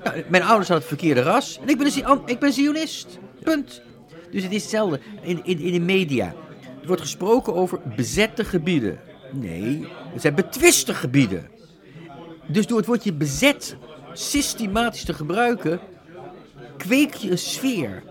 [0.05, 1.59] Nou, mijn ouders hadden het verkeerde ras.
[1.62, 3.19] En ik ben, een, ik ben Zionist.
[3.43, 3.83] Punt.
[4.31, 6.27] Dus het is hetzelfde in, in, in de media.
[6.81, 8.99] Er wordt gesproken over bezette gebieden.
[9.33, 11.49] Nee, het zijn betwiste gebieden.
[12.47, 13.77] Dus door het woordje bezet
[14.12, 15.81] systematisch te gebruiken,
[16.77, 18.03] kweek je een sfeer.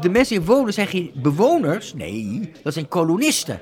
[0.00, 3.60] De mensen die wonen zijn geen bewoners, nee, dat zijn kolonisten.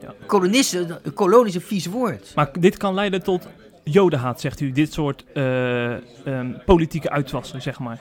[0.00, 0.14] Ja.
[0.26, 2.32] Kolonisten, een kolonie is een vies woord.
[2.34, 3.48] Maar dit kan leiden tot
[3.84, 4.72] jodenhaat, zegt u.
[4.72, 8.00] Dit soort eh, ehm, politieke uitwassen, zeg maar.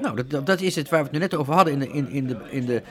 [0.00, 2.10] Nou, dat, dat, is het waar we het nu net over hadden in de, in,
[2.10, 2.82] in de, in de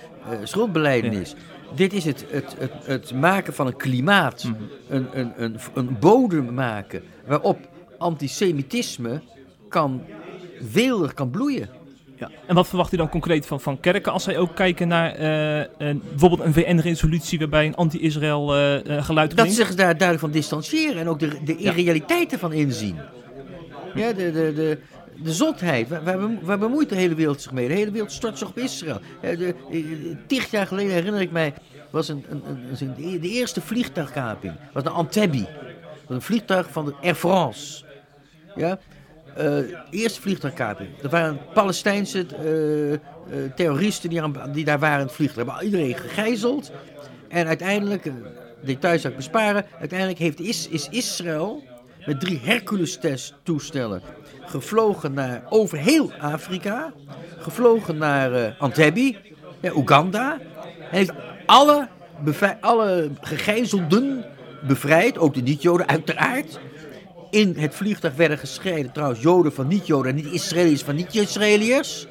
[0.43, 1.35] schuldbeleidenis.
[1.75, 4.55] Dit is het, het, het, het maken van een klimaat, Mhm.
[4.89, 7.59] een, een, een, een bodem maken waarop
[7.97, 9.21] antisemitisme
[9.75, 10.01] kan
[10.71, 11.69] weelderig kan bloeien.
[12.17, 12.29] Ja.
[12.47, 15.65] En wat verwacht u dan concreet van, van kerken als zij ook kijken naar eh,
[15.77, 20.19] een, bijvoorbeeld een VN-resolutie waarbij een anti-Israël eh, eh, geluid Dat ze zich daar duidelijk
[20.19, 22.95] van distancieren en ook de, de irrealiteiten van inzien.
[23.95, 24.77] Ja, de, de, de,
[25.23, 27.67] de zotheid, waar, waar, bemo- waar bemoeit de hele wereld zich mee?
[27.67, 28.99] De hele wereld stort zich op Israël.
[29.21, 29.55] Ja, de,
[30.27, 31.53] tig jaar geleden herinner ik mij,
[31.89, 34.53] was een, een, een, een- de eerste vliegtuigkaping.
[34.73, 35.38] was naar Entebbe.
[35.38, 35.47] Dat
[36.07, 37.83] was een vliegtuig van de Air France.
[38.55, 38.79] Ja,
[39.36, 39.58] eh,
[39.89, 40.89] eerste vliegtuigkaping.
[41.02, 43.00] Dat waren Palestijnse eh, eh,
[43.56, 44.21] terroristen die,
[44.52, 45.48] die daar waren in het vliegtuig.
[45.48, 46.71] Hebben iedereen gegijzeld.
[47.28, 48.12] En uiteindelijk,
[48.63, 49.65] details zou ik besparen.
[49.80, 51.63] Uiteindelijk heeft is, is Israël
[52.06, 54.02] met drie Hercules-toestellen
[54.45, 56.93] gevlogen naar over heel Afrika.
[57.38, 59.15] Gevlogen naar eh Entebbe,
[59.60, 60.39] ja, Oeganda.
[60.80, 61.12] En heeft
[61.45, 61.88] alle,
[62.62, 64.26] alle gegijzelden
[64.67, 65.17] bevrijd.
[65.17, 66.60] Ook de niet-Joden uiteraard
[67.36, 72.08] in het vliegtuig werden gescheiden, trouwens, Joden van niet-Joden en niet-Israëliërs van niet-Israëliërs.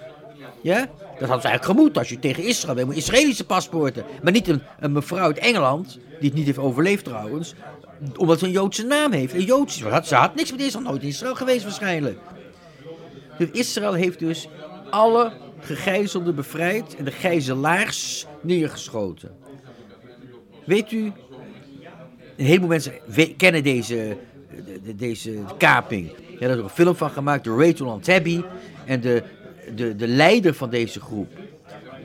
[0.63, 0.79] Ja?
[1.19, 2.97] Dat had ze eigenlijk gemoed als je tegen Israël bent.
[2.97, 4.05] Israëlische paspoorten.
[4.23, 7.55] Maar niet een, mevrouw uit Engeland, die het niet heeft overleefd trouwens,
[8.17, 9.35] omdat ze een Joodse naam heeft.
[9.35, 9.79] Een Joodse.
[9.79, 12.19] Ze had, ze had niks met Israël, nooit in Israël geweest waarschijnlijk.
[13.39, 14.49] Dus Israël heeft dus
[14.91, 19.37] alle gegijzelden bevrijd en de gijzelaars neergeschoten.
[20.65, 21.13] Weet u,
[22.37, 22.93] een heleboel mensen
[23.37, 24.17] kennen deze,
[24.67, 26.11] de- de- deze kaping.
[26.39, 28.45] Ja, er is ook een film van gemaakt door Rachel Antabi.
[28.87, 29.23] En de,
[29.75, 31.33] de, de leider van deze groep,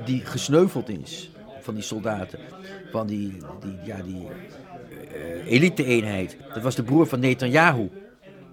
[0.05, 1.31] die gesneuveld is,
[1.61, 2.39] van die soldaten,
[2.91, 4.27] van die, die, ja, die
[5.45, 6.37] eh, elite-eenheid.
[6.53, 7.89] Dat was de broer van Netanyahu.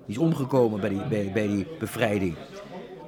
[0.06, 2.34] Die is omgekomen bij die, bij, bij die bevrijding.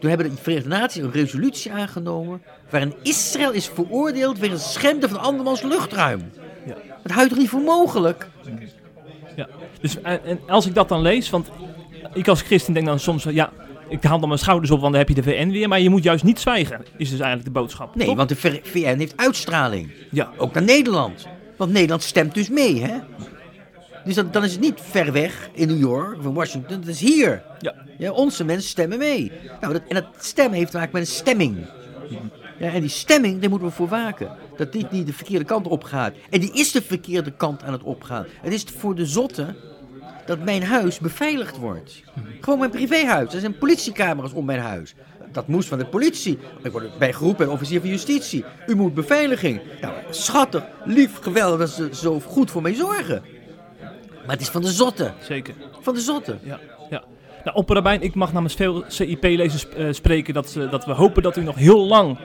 [0.01, 2.43] Toen hebben de Verenigde Naties een resolutie aangenomen.
[2.71, 6.23] waarin Israël is veroordeeld wegens het schenden van andermans luchtruim.
[6.67, 6.75] Ja.
[7.03, 8.29] Dat houdt toch niet voor mogelijk?
[9.81, 11.49] Dus, en, en als ik dat dan lees, want
[12.15, 13.53] ik als christen denk dan soms, ja,
[13.89, 15.69] ik haal dan mijn schouders op, want dan heb je de VN weer.
[15.69, 17.95] Maar je moet juist niet zwijgen, is dus eigenlijk de boodschap.
[17.95, 18.17] Nee, toch?
[18.17, 19.91] want de VN heeft uitstraling.
[20.11, 21.27] Ja, Ook naar Nederland.
[21.57, 22.99] Want Nederland stemt dus mee, hè?
[24.05, 26.79] Dus dan, dan is het niet ver weg in New York of in Washington.
[26.79, 27.43] Het is hier.
[27.59, 29.33] ja, Ja, onze mensen stemmen mee.
[29.61, 31.57] Nou, dat, en dat stemmen heeft te maken met een stemming.
[32.59, 34.31] Ja, en die stemming, daar moeten we voor waken.
[34.57, 36.15] Dat dit niet de verkeerde kant op gaat.
[36.31, 38.27] En die is de verkeerde kant aan het opgaan.
[38.41, 39.55] Het is voor de zotte
[40.27, 42.03] dat mijn huis beveiligd wordt.
[42.41, 43.35] Gewoon mijn privéhuis.
[43.35, 44.95] Er zijn politiecamera's om mijn huis.
[45.33, 46.39] Dat moest van de politie.
[46.63, 48.45] Ik word bij geroepen bij officier van justitie.
[48.67, 49.61] U moet beveiliging.
[49.81, 53.23] Nou, schattig, lief, geweldig dat ze zo goed voor mij zorgen.
[54.27, 55.13] Maar het is van de zotte.
[55.21, 55.55] zeker.
[55.81, 56.37] Van de zotte.
[56.43, 56.59] Ja,
[56.91, 57.03] ja.
[57.45, 61.37] Nou, opperrabijn, ik mag namens veel CIP-lezers eh, spreken dat, ze- dat we hopen dat
[61.37, 62.19] u nog heel lang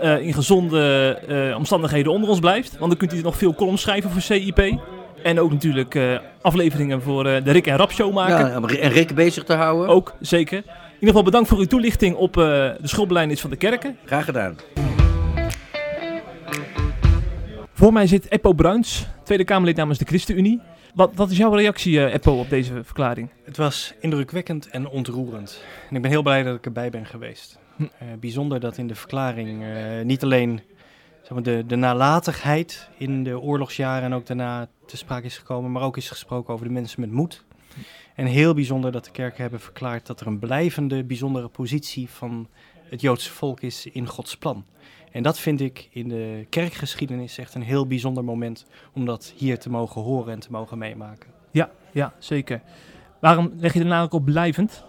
[0.00, 2.78] eh, in gezonde eh, omstandigheden onder ons blijft.
[2.78, 4.78] Want dan kunt u nog veel columns schrijven voor CIP.
[5.22, 8.48] En ook natuurlijk eh, afleveringen voor eh, de Rick en Rap Show maken.
[8.48, 9.88] Ja, om en Rick bezig te houden.
[9.88, 10.56] Ook, zeker.
[10.56, 13.96] In ieder geval bedankt voor uw toelichting op eh, de schoolbeleidnis van de kerken.
[14.04, 14.56] Graag gedaan.
[17.72, 20.60] Voor mij zit Eppo Bruins, Tweede Kamerlid namens de ChristenUnie.
[20.94, 23.28] Wat, wat is jouw reactie, eh, Eppo, op deze verklaring?
[23.44, 25.62] Het was indrukwekkend en ontroerend.
[25.90, 27.58] En ik ben heel blij dat ik erbij ben geweest.
[27.78, 27.88] Eh,
[28.20, 30.60] bijzonder dat in de verklaring eh, niet alleen
[31.22, 35.72] zeg maar, de, de nalatigheid in de oorlogsjaren en ook daarna te sprake is gekomen,
[35.72, 37.44] maar ook is gesproken over de mensen met moed.
[38.14, 42.48] En heel bijzonder dat de kerken hebben verklaard dat er een blijvende, bijzondere positie van
[42.88, 44.64] het Joodse volk is in Gods plan.
[45.12, 49.58] En dat vind ik in de kerkgeschiedenis echt een heel bijzonder moment om dat hier
[49.58, 51.30] te mogen horen en te mogen meemaken.
[51.50, 52.62] Ja, ja, zeker.
[53.20, 54.84] Waarom leg je de nadruk op blijvend?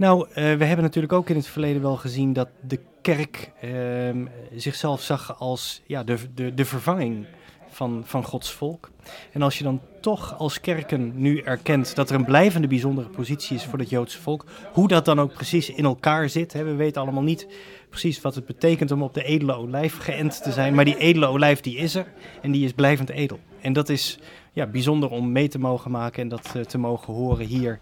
[0.00, 4.26] Nou, eh, we hebben natuurlijk ook in het verleden wel gezien dat de kerk ehm,
[4.54, 7.26] zichzelf zag als ja, de, de, de vervanging
[7.68, 8.90] van, van Gods volk.
[9.32, 13.56] En als je dan toch als kerken nu erkent dat er een blijvende bijzondere positie
[13.56, 16.74] is voor het Joodse volk, hoe dat dan ook precies in elkaar zit, hè, we
[16.74, 17.46] weten allemaal niet
[17.88, 21.26] precies wat het betekent om op de edele olijf geënt te zijn, maar die edele
[21.26, 23.38] olijf die is er en die is blijvend edel.
[23.60, 24.18] En dat is
[24.52, 27.80] ja, bijzonder om mee te mogen maken en dat eh, te mogen horen hier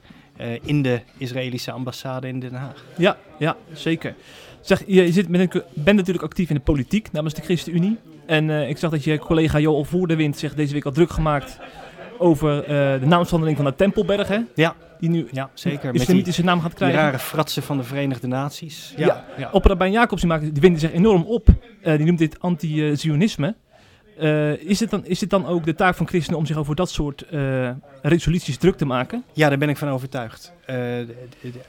[0.62, 2.84] in de Israëlische ambassade in Den Haag.
[2.96, 4.14] Ja, ja, zeker.
[4.60, 7.98] Zeg, je, zit met een, bent natuurlijk actief in de politiek namens de ChristenUnie.
[8.26, 11.58] En eh, ik zag dat je collega Joel Voerdewind zich deze week al druk gemaakt
[12.18, 12.66] over eh,
[13.00, 14.28] de naamsverandering van de Tempelberg.
[14.28, 14.38] Hè?
[14.54, 14.74] Ja.
[15.00, 15.94] Die nu Ja, zeker.
[15.94, 17.00] Islamitische naam gaat die krijgen.
[17.00, 18.94] rare fratsen van de Verenigde Naties.
[18.96, 19.06] Ja.
[19.06, 19.48] Ja, ja.
[19.52, 21.48] Opperrabijn Jacobs die, maakt, die windde zich enorm op.
[21.82, 23.54] Eh, die noemt dit anti-Zionisme.
[24.18, 26.74] Eh, is, het dan, is het dan ook de taak van christenen om zich over
[26.74, 27.70] dat soort eh,
[28.02, 29.24] resoluties druk te maken?
[29.32, 30.52] Ja, daar ben ik van overtuigd.
[30.66, 31.14] De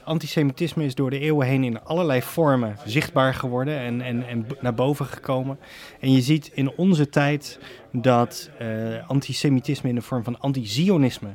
[0.04, 4.74] antisemitisme is door de eeuwen heen in allerlei vormen zichtbaar geworden en, en, en naar
[4.74, 5.58] boven gekomen.
[6.00, 7.58] En je ziet in onze tijd
[7.92, 8.50] dat
[9.06, 11.28] antisemitisme in de vorm van anti-Zionisme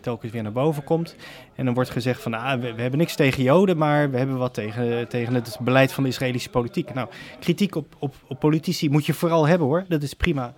[0.00, 1.16] telkens weer naar boven komt.
[1.54, 4.54] En dan wordt gezegd van, ah, we, hebben niks tegen Joden, maar we hebben wat
[4.54, 6.94] tegen, tegen het beleid van de Israëlische politiek.
[6.94, 7.08] Nou,
[7.40, 10.54] kritiek op, op, op politici moet je vooral hebben hoor, dat is prima.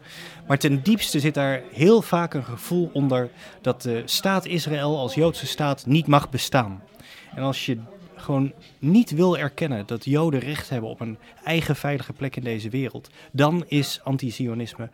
[0.46, 5.14] Maar ten diepste zit daar heel vaak een gevoel onder dat de staat Israël als
[5.14, 6.82] Joodse staat niet mag bestaan.
[7.34, 7.78] En als je
[8.24, 12.68] gewoon niet wil erkennen dat Joden recht hebben op een eigen veilige plek in deze
[12.68, 14.90] wereld, dan is anti-Zionisme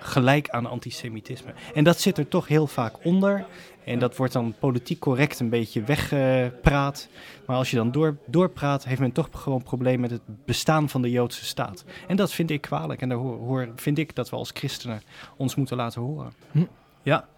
[0.00, 1.52] gelijk aan antisemitisme.
[1.74, 3.44] En dat zit er toch heel vaak onder.
[3.84, 7.08] En dat wordt dan politiek correct een beetje weggepraat.
[7.46, 11.02] Maar als je dan door, doorpraat, heeft men toch gewoon probleem met het bestaan van
[11.02, 11.84] de Joodse staat.
[12.08, 13.00] En dat vind ik kwalijk.
[13.02, 15.02] En daar hoor, hoor- vind ik dat we als christenen
[15.36, 16.32] ons moeten laten horen.
[17.02, 17.28] Ja.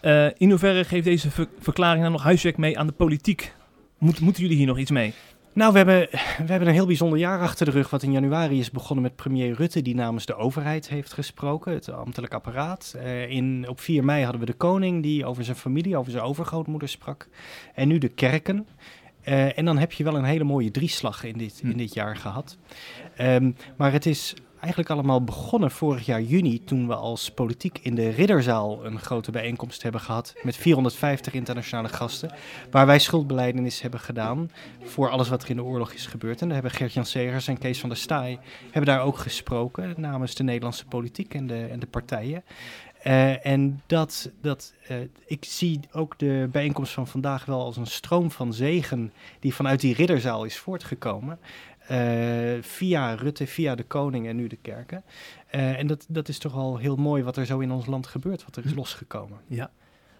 [0.00, 3.54] Eh, in hoeverre geeft deze ver- verklaring nou nog huiswerk mee aan de politiek?
[3.98, 5.14] Moet, moeten jullie hier nog iets mee?
[5.58, 6.08] Nou, we hebben,
[6.46, 7.90] we hebben een heel bijzonder jaar achter de rug.
[7.90, 11.92] Wat in januari is begonnen met premier Rutte, die namens de overheid heeft gesproken, het
[11.92, 12.94] ambtelijk apparaat.
[12.96, 16.24] Uh, in, op 4 mei hadden we de koning, die over zijn familie, over zijn
[16.24, 17.28] overgrootmoeder sprak.
[17.74, 18.66] En nu de kerken.
[19.24, 22.16] Uh, en dan heb je wel een hele mooie drieslag in dit, in dit jaar
[22.16, 22.58] gehad.
[23.20, 27.94] Um, maar het is eigenlijk allemaal begonnen vorig jaar juni, toen we als politiek in
[27.94, 32.32] de Ridderzaal een grote bijeenkomst hebben gehad met 450 internationale gasten,
[32.70, 34.50] waar wij schuldbeleidenis hebben gedaan
[34.82, 36.40] voor alles wat er in de oorlog is gebeurd.
[36.40, 40.34] En daar hebben Gert-Jan Segers en Kees van der Staaij hebben daar ook gesproken namens
[40.34, 42.44] de Nederlandse politiek en de, en de partijen.
[43.06, 47.86] Uh, en dat, dat uh, ik zie ook de bijeenkomst van vandaag wel als een
[47.86, 51.38] stroom van zegen die vanuit die ridderzaal is voortgekomen.
[51.90, 55.04] Uh, via Rutte, via de koning en nu de kerken.
[55.54, 58.06] Uh, en dat, dat is toch al heel mooi wat er zo in ons land
[58.06, 59.38] gebeurt, wat er is losgekomen.
[59.46, 59.70] Ja.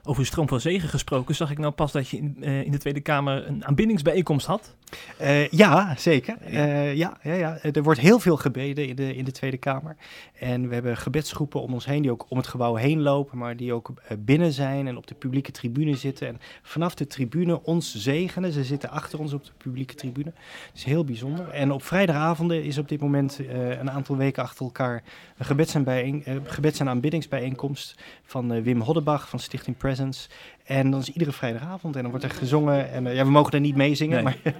[0.08, 2.70] Over een stroom van zegen gesproken, zag ik nou pas dat je in, uh, in
[2.70, 4.74] de Tweede Kamer een aanbindingsbijeenkomst had.
[5.20, 6.36] Uh, ja, zeker.
[6.50, 9.96] Uh, ja, ja, ja, er wordt heel veel gebeden in de, in de Tweede Kamer.
[10.38, 13.56] En we hebben gebedsgroepen om ons heen die ook om het gebouw heen lopen, maar
[13.56, 16.28] die ook binnen zijn en op de publieke tribune zitten.
[16.28, 18.52] En vanaf de tribune ons zegenen.
[18.52, 20.32] Ze zitten achter ons op de publieke tribune.
[20.34, 21.48] Dat is heel bijzonder.
[21.48, 23.40] En op vrijdagavonden is op dit moment
[23.78, 25.02] een aantal weken achter elkaar
[25.38, 30.28] een gebeds- en, bijeen, gebeds- en aanbiddingsbijeenkomst van Wim Hoddebach van Stichting Presence.
[30.64, 32.90] En dan is iedere vrijdagavond en dan wordt er gezongen.
[32.90, 34.36] En uh, ja, we mogen er niet mee zingen, nee.
[34.44, 34.54] maar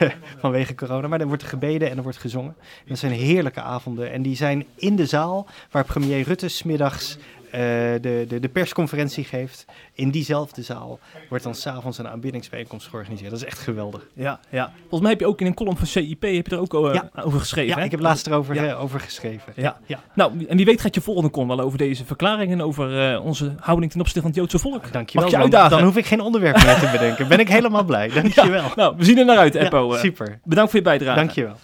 [0.00, 0.12] ja.
[0.38, 1.08] vanwege corona.
[1.08, 2.54] Maar dan wordt er gebeden en er wordt gezongen.
[2.58, 4.12] En dat zijn heerlijke avonden.
[4.12, 7.18] En die zijn in de zaal waar premier Rutte smiddags
[7.52, 9.64] de, de, de persconferentie geeft.
[9.92, 13.30] In diezelfde zaal wordt dan s'avonds een aanbiddingsbijeenkomst georganiseerd.
[13.30, 14.06] Dat is echt geweldig.
[14.14, 14.72] Ja, ja.
[14.80, 16.94] Volgens mij heb je ook in een column van CIP heb je er ook uh,
[16.94, 17.10] ja.
[17.24, 17.70] over geschreven.
[17.70, 17.84] Ja, hè?
[17.84, 18.74] ik heb laatst erover ja.
[18.74, 19.52] over geschreven.
[19.56, 19.78] Ja.
[19.86, 20.00] ja.
[20.14, 23.24] Nou, en wie weet gaat je volgende column wel over deze verklaring en over uh,
[23.24, 24.92] onze houding ten opzichte van het Joodse volk.
[24.92, 25.22] Dankjewel.
[25.22, 25.70] Mag je dan, uitdagen?
[25.76, 27.28] dan hoef ik geen onderwerp meer te bedenken.
[27.28, 28.08] Ben ik helemaal blij.
[28.08, 28.50] Dankjewel.
[28.62, 28.72] Ja.
[28.76, 29.96] Nou, we zien er naar uit, Eppo.
[29.96, 30.40] super.
[30.44, 31.18] Bedankt voor je bijdrage.
[31.18, 31.56] Dankjewel.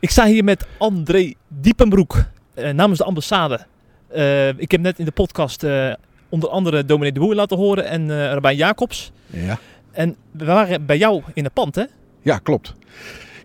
[0.00, 2.24] Ik sta hier met André Diepenbroek
[2.72, 3.60] namens de ambassade.
[4.16, 5.92] Uh, ik heb net in de podcast uh,
[6.28, 9.12] onder andere dominee de Boer laten horen en uh, Rabijn Jacobs.
[9.26, 9.58] Ja.
[9.92, 11.84] En we waren bij jou in het pand, hè?
[12.22, 12.74] Ja, klopt.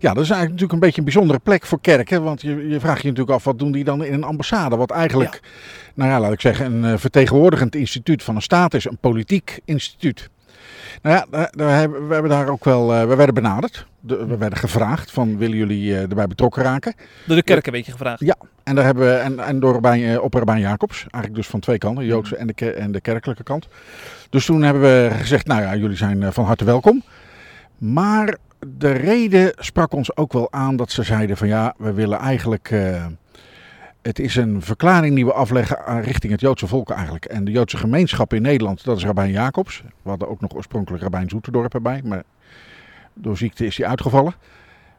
[0.00, 2.22] Ja, dat is eigenlijk natuurlijk een beetje een bijzondere plek voor kerken.
[2.22, 4.76] Want je, je vraagt je natuurlijk af, wat doen die dan in een ambassade?
[4.76, 5.48] Wat eigenlijk, ja.
[5.94, 8.84] nou ja, laat ik zeggen, een vertegenwoordigend instituut van een staat is.
[8.84, 10.30] Een politiek instituut.
[11.02, 13.86] Nou ja, hebben, we hebben daar ook wel, uh, we werden benaderd.
[14.00, 16.94] De, we werden gevraagd van, willen jullie uh, erbij betrokken raken?
[17.26, 18.20] Door de kerk een beetje gevraagd?
[18.20, 21.00] Ja, en, daar hebben we, en, en door Rabijn, uh, op Rabijn Jacobs.
[21.00, 23.68] Eigenlijk dus van twee kanten, de Joodse en de, en de kerkelijke kant.
[24.30, 27.02] Dus toen hebben we gezegd, nou ja, jullie zijn van harte welkom.
[27.78, 28.36] Maar
[28.76, 32.70] de reden sprak ons ook wel aan dat ze zeiden van ja, we willen eigenlijk...
[32.70, 33.04] Uh,
[34.06, 37.24] het is een verklaring die we afleggen richting het Joodse volk eigenlijk.
[37.24, 39.82] En de Joodse gemeenschap in Nederland, dat is Rabijn Jacobs.
[40.02, 42.22] We hadden ook nog oorspronkelijk Rabijn Zoeterdorp erbij, maar
[43.14, 44.34] door ziekte is hij uitgevallen.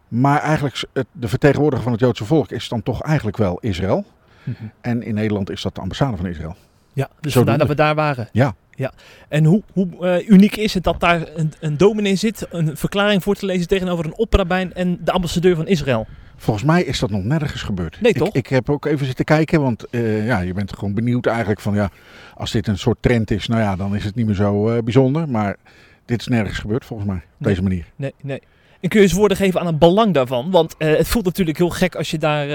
[0.07, 4.05] Maar eigenlijk het, de vertegenwoordiger van het Joodse volk is dan toch eigenlijk wel Israël.
[4.43, 4.71] Mm-hmm.
[4.81, 6.55] En in Nederland is dat de ambassade van Israël.
[6.93, 8.29] Ja, dus vandaar dat we daar waren.
[8.31, 8.55] Ja.
[8.71, 8.91] ja.
[9.27, 13.23] En hoe, hoe uh, uniek is het dat daar een, een dominee zit, een verklaring
[13.23, 16.07] voor te lezen tegenover een opperrabijn en de ambassadeur van Israël?
[16.37, 18.01] Volgens mij is dat nog nergens gebeurd.
[18.01, 18.27] Nee, toch?
[18.27, 21.59] Ik, ik heb ook even zitten kijken, want uh, ja, je bent gewoon benieuwd eigenlijk
[21.59, 21.91] van ja,
[22.35, 24.81] als dit een soort trend is, nou ja, dan is het niet meer zo uh,
[24.83, 25.29] bijzonder.
[25.29, 25.55] Maar
[26.05, 27.49] dit is nergens gebeurd volgens mij, op nee.
[27.49, 27.85] deze manier.
[27.95, 28.41] Nee, nee.
[28.79, 30.51] En kun je eens woorden geven aan het belang daarvan?
[30.51, 32.47] Want uh, het voelt natuurlijk heel gek als je daar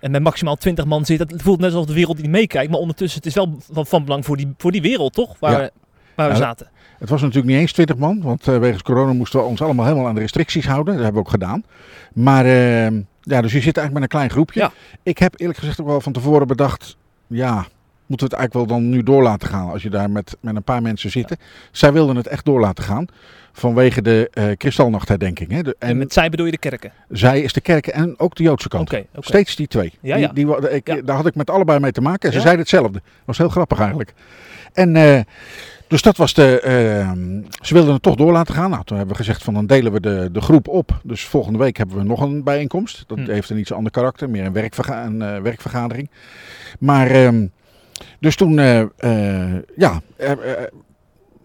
[0.00, 1.18] met maximaal 20 man zit.
[1.18, 2.70] Het voelt net alsof de wereld niet meekijkt.
[2.70, 5.36] Maar ondertussen het is wel van, van belang voor die, voor die wereld, toch?
[5.38, 5.70] Waar, Ja.
[6.14, 6.70] Waar we Ja, zaten.
[6.98, 9.84] Het was natuurlijk niet eens 20 man, want uh, wegens corona moesten we ons allemaal
[9.86, 10.94] helemaal aan de restricties houden.
[10.94, 11.64] Dat hebben we ook gedaan.
[12.12, 12.84] Maar uh,
[13.20, 14.60] ja, dus je zit eigenlijk met een klein groepje.
[14.60, 14.72] Ja.
[15.02, 16.96] Ik heb eerlijk gezegd ook wel van tevoren bedacht,
[17.26, 17.66] ja,
[18.06, 20.56] moeten we het eigenlijk wel dan nu door laten gaan als je daar met, met
[20.56, 21.36] een paar mensen zit.
[21.70, 23.06] Zij wilden het echt door laten gaan
[23.52, 25.50] vanwege de uh, kristalnachtherdenking.
[25.50, 25.62] Hè.
[25.62, 26.92] De, En, en met zij bedoel je de kerken.
[27.08, 28.92] zij is de kerk en ook de Joodse kant.
[29.18, 29.92] Steeds die twee.
[30.00, 30.56] Ja, Die- ja.
[30.58, 31.06] Die, ik.
[31.06, 32.28] Daar had ik met allebei mee te maken.
[32.28, 32.92] En ze zeiden hetzelfde.
[32.92, 34.14] Dat was heel grappig eigenlijk.
[34.72, 35.20] En eh,
[35.92, 36.60] dus dat was de.
[36.60, 37.12] eh,
[37.60, 38.70] ze wilden het toch door laten gaan.
[38.70, 41.00] Nou, toen hebben we gezegd van dan delen we de, de groep op.
[41.02, 43.04] Dus volgende week hebben we nog een bijeenkomst.
[43.06, 43.30] Dat Hm.
[43.30, 44.30] heeft een iets ander karakter.
[44.30, 46.10] Meer een, werkverga een eh, werkvergadering.
[46.78, 47.46] Maar ehm,
[48.20, 48.82] dus toen eh,
[49.76, 50.00] ja,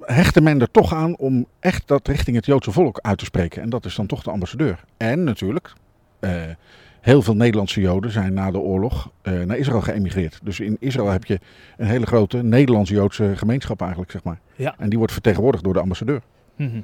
[0.02, 3.62] hechtte men er toch aan om echt dat richting het Joodse volk uit te spreken.
[3.62, 4.84] En dat is dan toch de ambassadeur.
[4.98, 5.74] En natuurlijk,
[7.08, 10.40] heel veel Nederlandse Joden zijn na de oorlog eh, naar Israël geëmigreerd.
[10.44, 11.40] Dus in Israël heb je
[11.78, 14.40] een hele grote Nederlands-Joodse gemeenschap eigenlijk, zeg maar.
[14.56, 14.76] Ja.
[14.78, 16.22] En die wordt vertegenwoordigd door de ambassadeur.
[16.56, 16.80] Mhm.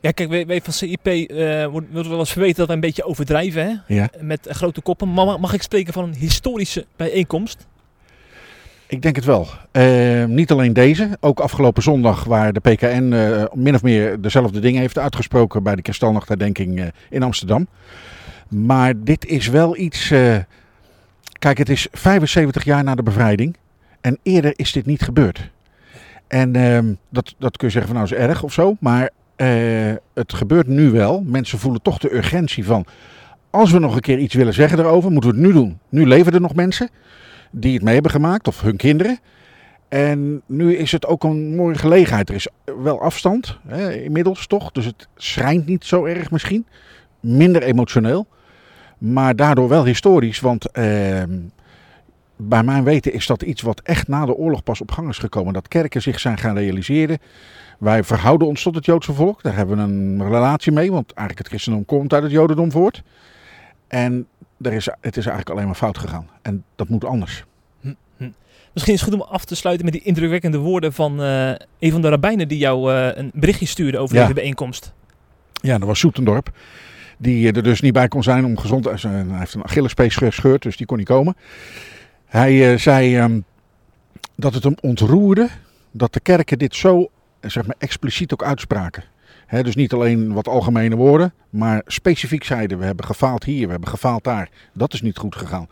[0.00, 2.80] Ja, kijk, wij, wij van CIP eh wordt wordt wel eens verweten dat wij een
[2.80, 3.94] beetje overdrijven hè?
[3.94, 4.08] Ja.
[4.20, 5.12] met eh, grote koppen.
[5.12, 7.66] Maar mag, ik spreken van een historische bijeenkomst?
[8.86, 9.46] Ik denk het wel.
[9.72, 14.60] Uh, niet alleen deze, ook afgelopen zondag waar de PKN uh, min of meer dezelfde
[14.60, 17.66] dingen heeft uitgesproken bij de Kristalnachtherdenking uh, in Amsterdam.
[18.50, 20.08] Maar dit is wel iets.
[21.38, 23.56] kijk, het is 75 jaar na de bevrijding
[24.00, 25.50] en eerder is dit niet gebeurd.
[26.26, 29.10] En ehm, dat, dat kun je zeggen van nou is erg of zo, maar
[30.14, 31.22] het gebeurt nu wel.
[31.26, 32.84] Mensen voelen toch de urgentie van.
[33.50, 35.78] Als we nog een keer iets willen zeggen erover, moeten we het nu doen.
[35.88, 36.88] Nu leven er nog mensen
[37.50, 39.18] die het mee hebben gemaakt, of hun kinderen.
[39.88, 42.28] En nu is het ook een mooie gelegenheid.
[42.28, 42.48] Er is
[42.82, 44.72] wel afstand, hè, inmiddels toch.
[44.72, 46.66] Dus het schrijnt niet zo erg misschien.
[47.20, 48.26] Minder emotioneel.
[49.00, 50.40] Maar daardoor wel historisch.
[50.40, 51.22] Want eh,
[52.36, 55.18] bij mijn weten is dat iets wat echt na de oorlog pas op gang is
[55.18, 55.52] gekomen.
[55.52, 57.18] Dat kerken zich zijn gaan realiseren.
[57.78, 59.42] Wij verhouden ons tot het Joodse volk.
[59.42, 60.92] Daar hebben we een relatie mee.
[60.92, 63.02] Want eigenlijk het christendom komt uit het Jodendom voort.
[63.88, 64.26] En
[64.60, 66.28] er is, het is eigenlijk alleen maar fout gegaan.
[66.42, 67.44] En dat moet anders.
[67.80, 68.30] Hm, hm.
[68.72, 71.48] Misschien is het goed om af te sluiten met die indrukwekkende woorden van uh,
[71.78, 74.92] een van de rabbijnen die jou uh, een berichtje stuurde over deze bijeenkomst.
[75.62, 76.50] Ja, dat was Soetendorp.
[77.22, 78.84] Die er dus niet bij kon zijn om gezond...
[78.84, 81.36] Hij heeft een Achillespees gescheurd, dus die kon niet komen.
[82.26, 83.44] Hij uh, zei um,
[84.36, 85.48] dat het hem ontroerde
[85.90, 87.10] dat de kerken dit zo
[87.40, 89.04] zeg maar, expliciet ook uitspraken
[89.50, 93.88] dus niet alleen wat algemene woorden, maar specifiek zeiden we hebben gefaald hier, we hebben
[93.88, 94.50] gefaald daar.
[94.72, 95.68] Dat is niet goed gegaan.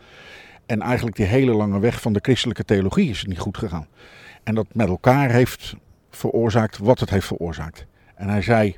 [0.65, 3.87] En eigenlijk die hele lange weg van de christelijke theologie is niet goed gegaan.
[4.43, 5.75] En dat met elkaar heeft
[6.09, 7.85] veroorzaakt wat het heeft veroorzaakt.
[8.15, 8.77] En hij zei,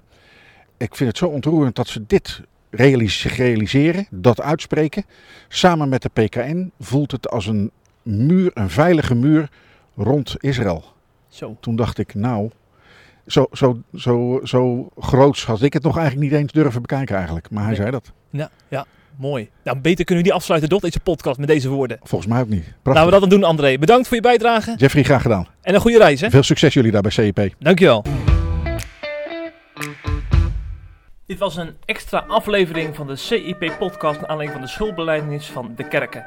[0.78, 2.42] ik vind het zo ontroerend dat ze dit
[2.72, 5.06] realiseren, dat uitspreken.
[5.48, 9.50] Samen met de PKN voelt het als een muur, een veilige muur
[9.96, 10.84] rond Israël.
[11.30, 11.58] Zo.
[11.60, 12.50] Toen dacht ik, nou,
[13.28, 17.50] zo, zo, zo, zo groots had ik het nog eigenlijk niet eens durven bekijken eigenlijk.
[17.50, 18.12] Maar hij zei dat.
[18.30, 18.86] Ja, ja.
[19.16, 19.50] Mooi.
[19.64, 22.00] Nou, beter kunnen we die afsluiten, toch, deze podcast met deze woorden.
[22.04, 22.64] Volgens mij ook niet.
[22.64, 22.84] Prachtig.
[22.84, 23.78] Laten we dat dan doen, André.
[23.78, 24.74] Bedankt voor je bijdrage.
[24.78, 25.48] Jeffrey, graag gedaan.
[25.62, 26.30] En een goede reis, hè?
[26.30, 27.54] Veel succes jullie daar bij CEP.
[27.60, 28.04] Dankjewel.
[31.32, 35.88] Dit was een extra aflevering van de CIP-podcast naar aanleiding van de schuldbeleidenis van de
[35.88, 36.26] kerken.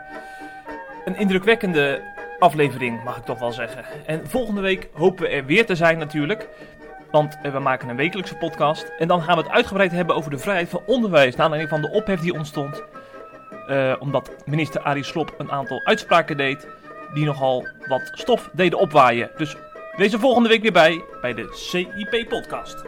[1.05, 2.03] Een indrukwekkende
[2.39, 3.85] aflevering, mag ik toch wel zeggen.
[4.07, 6.49] En volgende week hopen we er weer te zijn natuurlijk.
[7.11, 8.93] Want we maken een wekelijkse podcast.
[8.99, 11.37] En dan gaan we het uitgebreid hebben over de vrijheid van onderwijs.
[11.37, 12.83] Naar aanleiding van de ophef die ontstond.
[13.71, 16.67] Uh, omdat minister Arie Slop een aantal uitspraken deed.
[17.15, 19.31] Die nogal wat stof deden opwaaien.
[19.37, 19.57] Dus
[19.97, 21.03] wees er volgende week weer bij.
[21.21, 22.85] Bij de CIP podcast.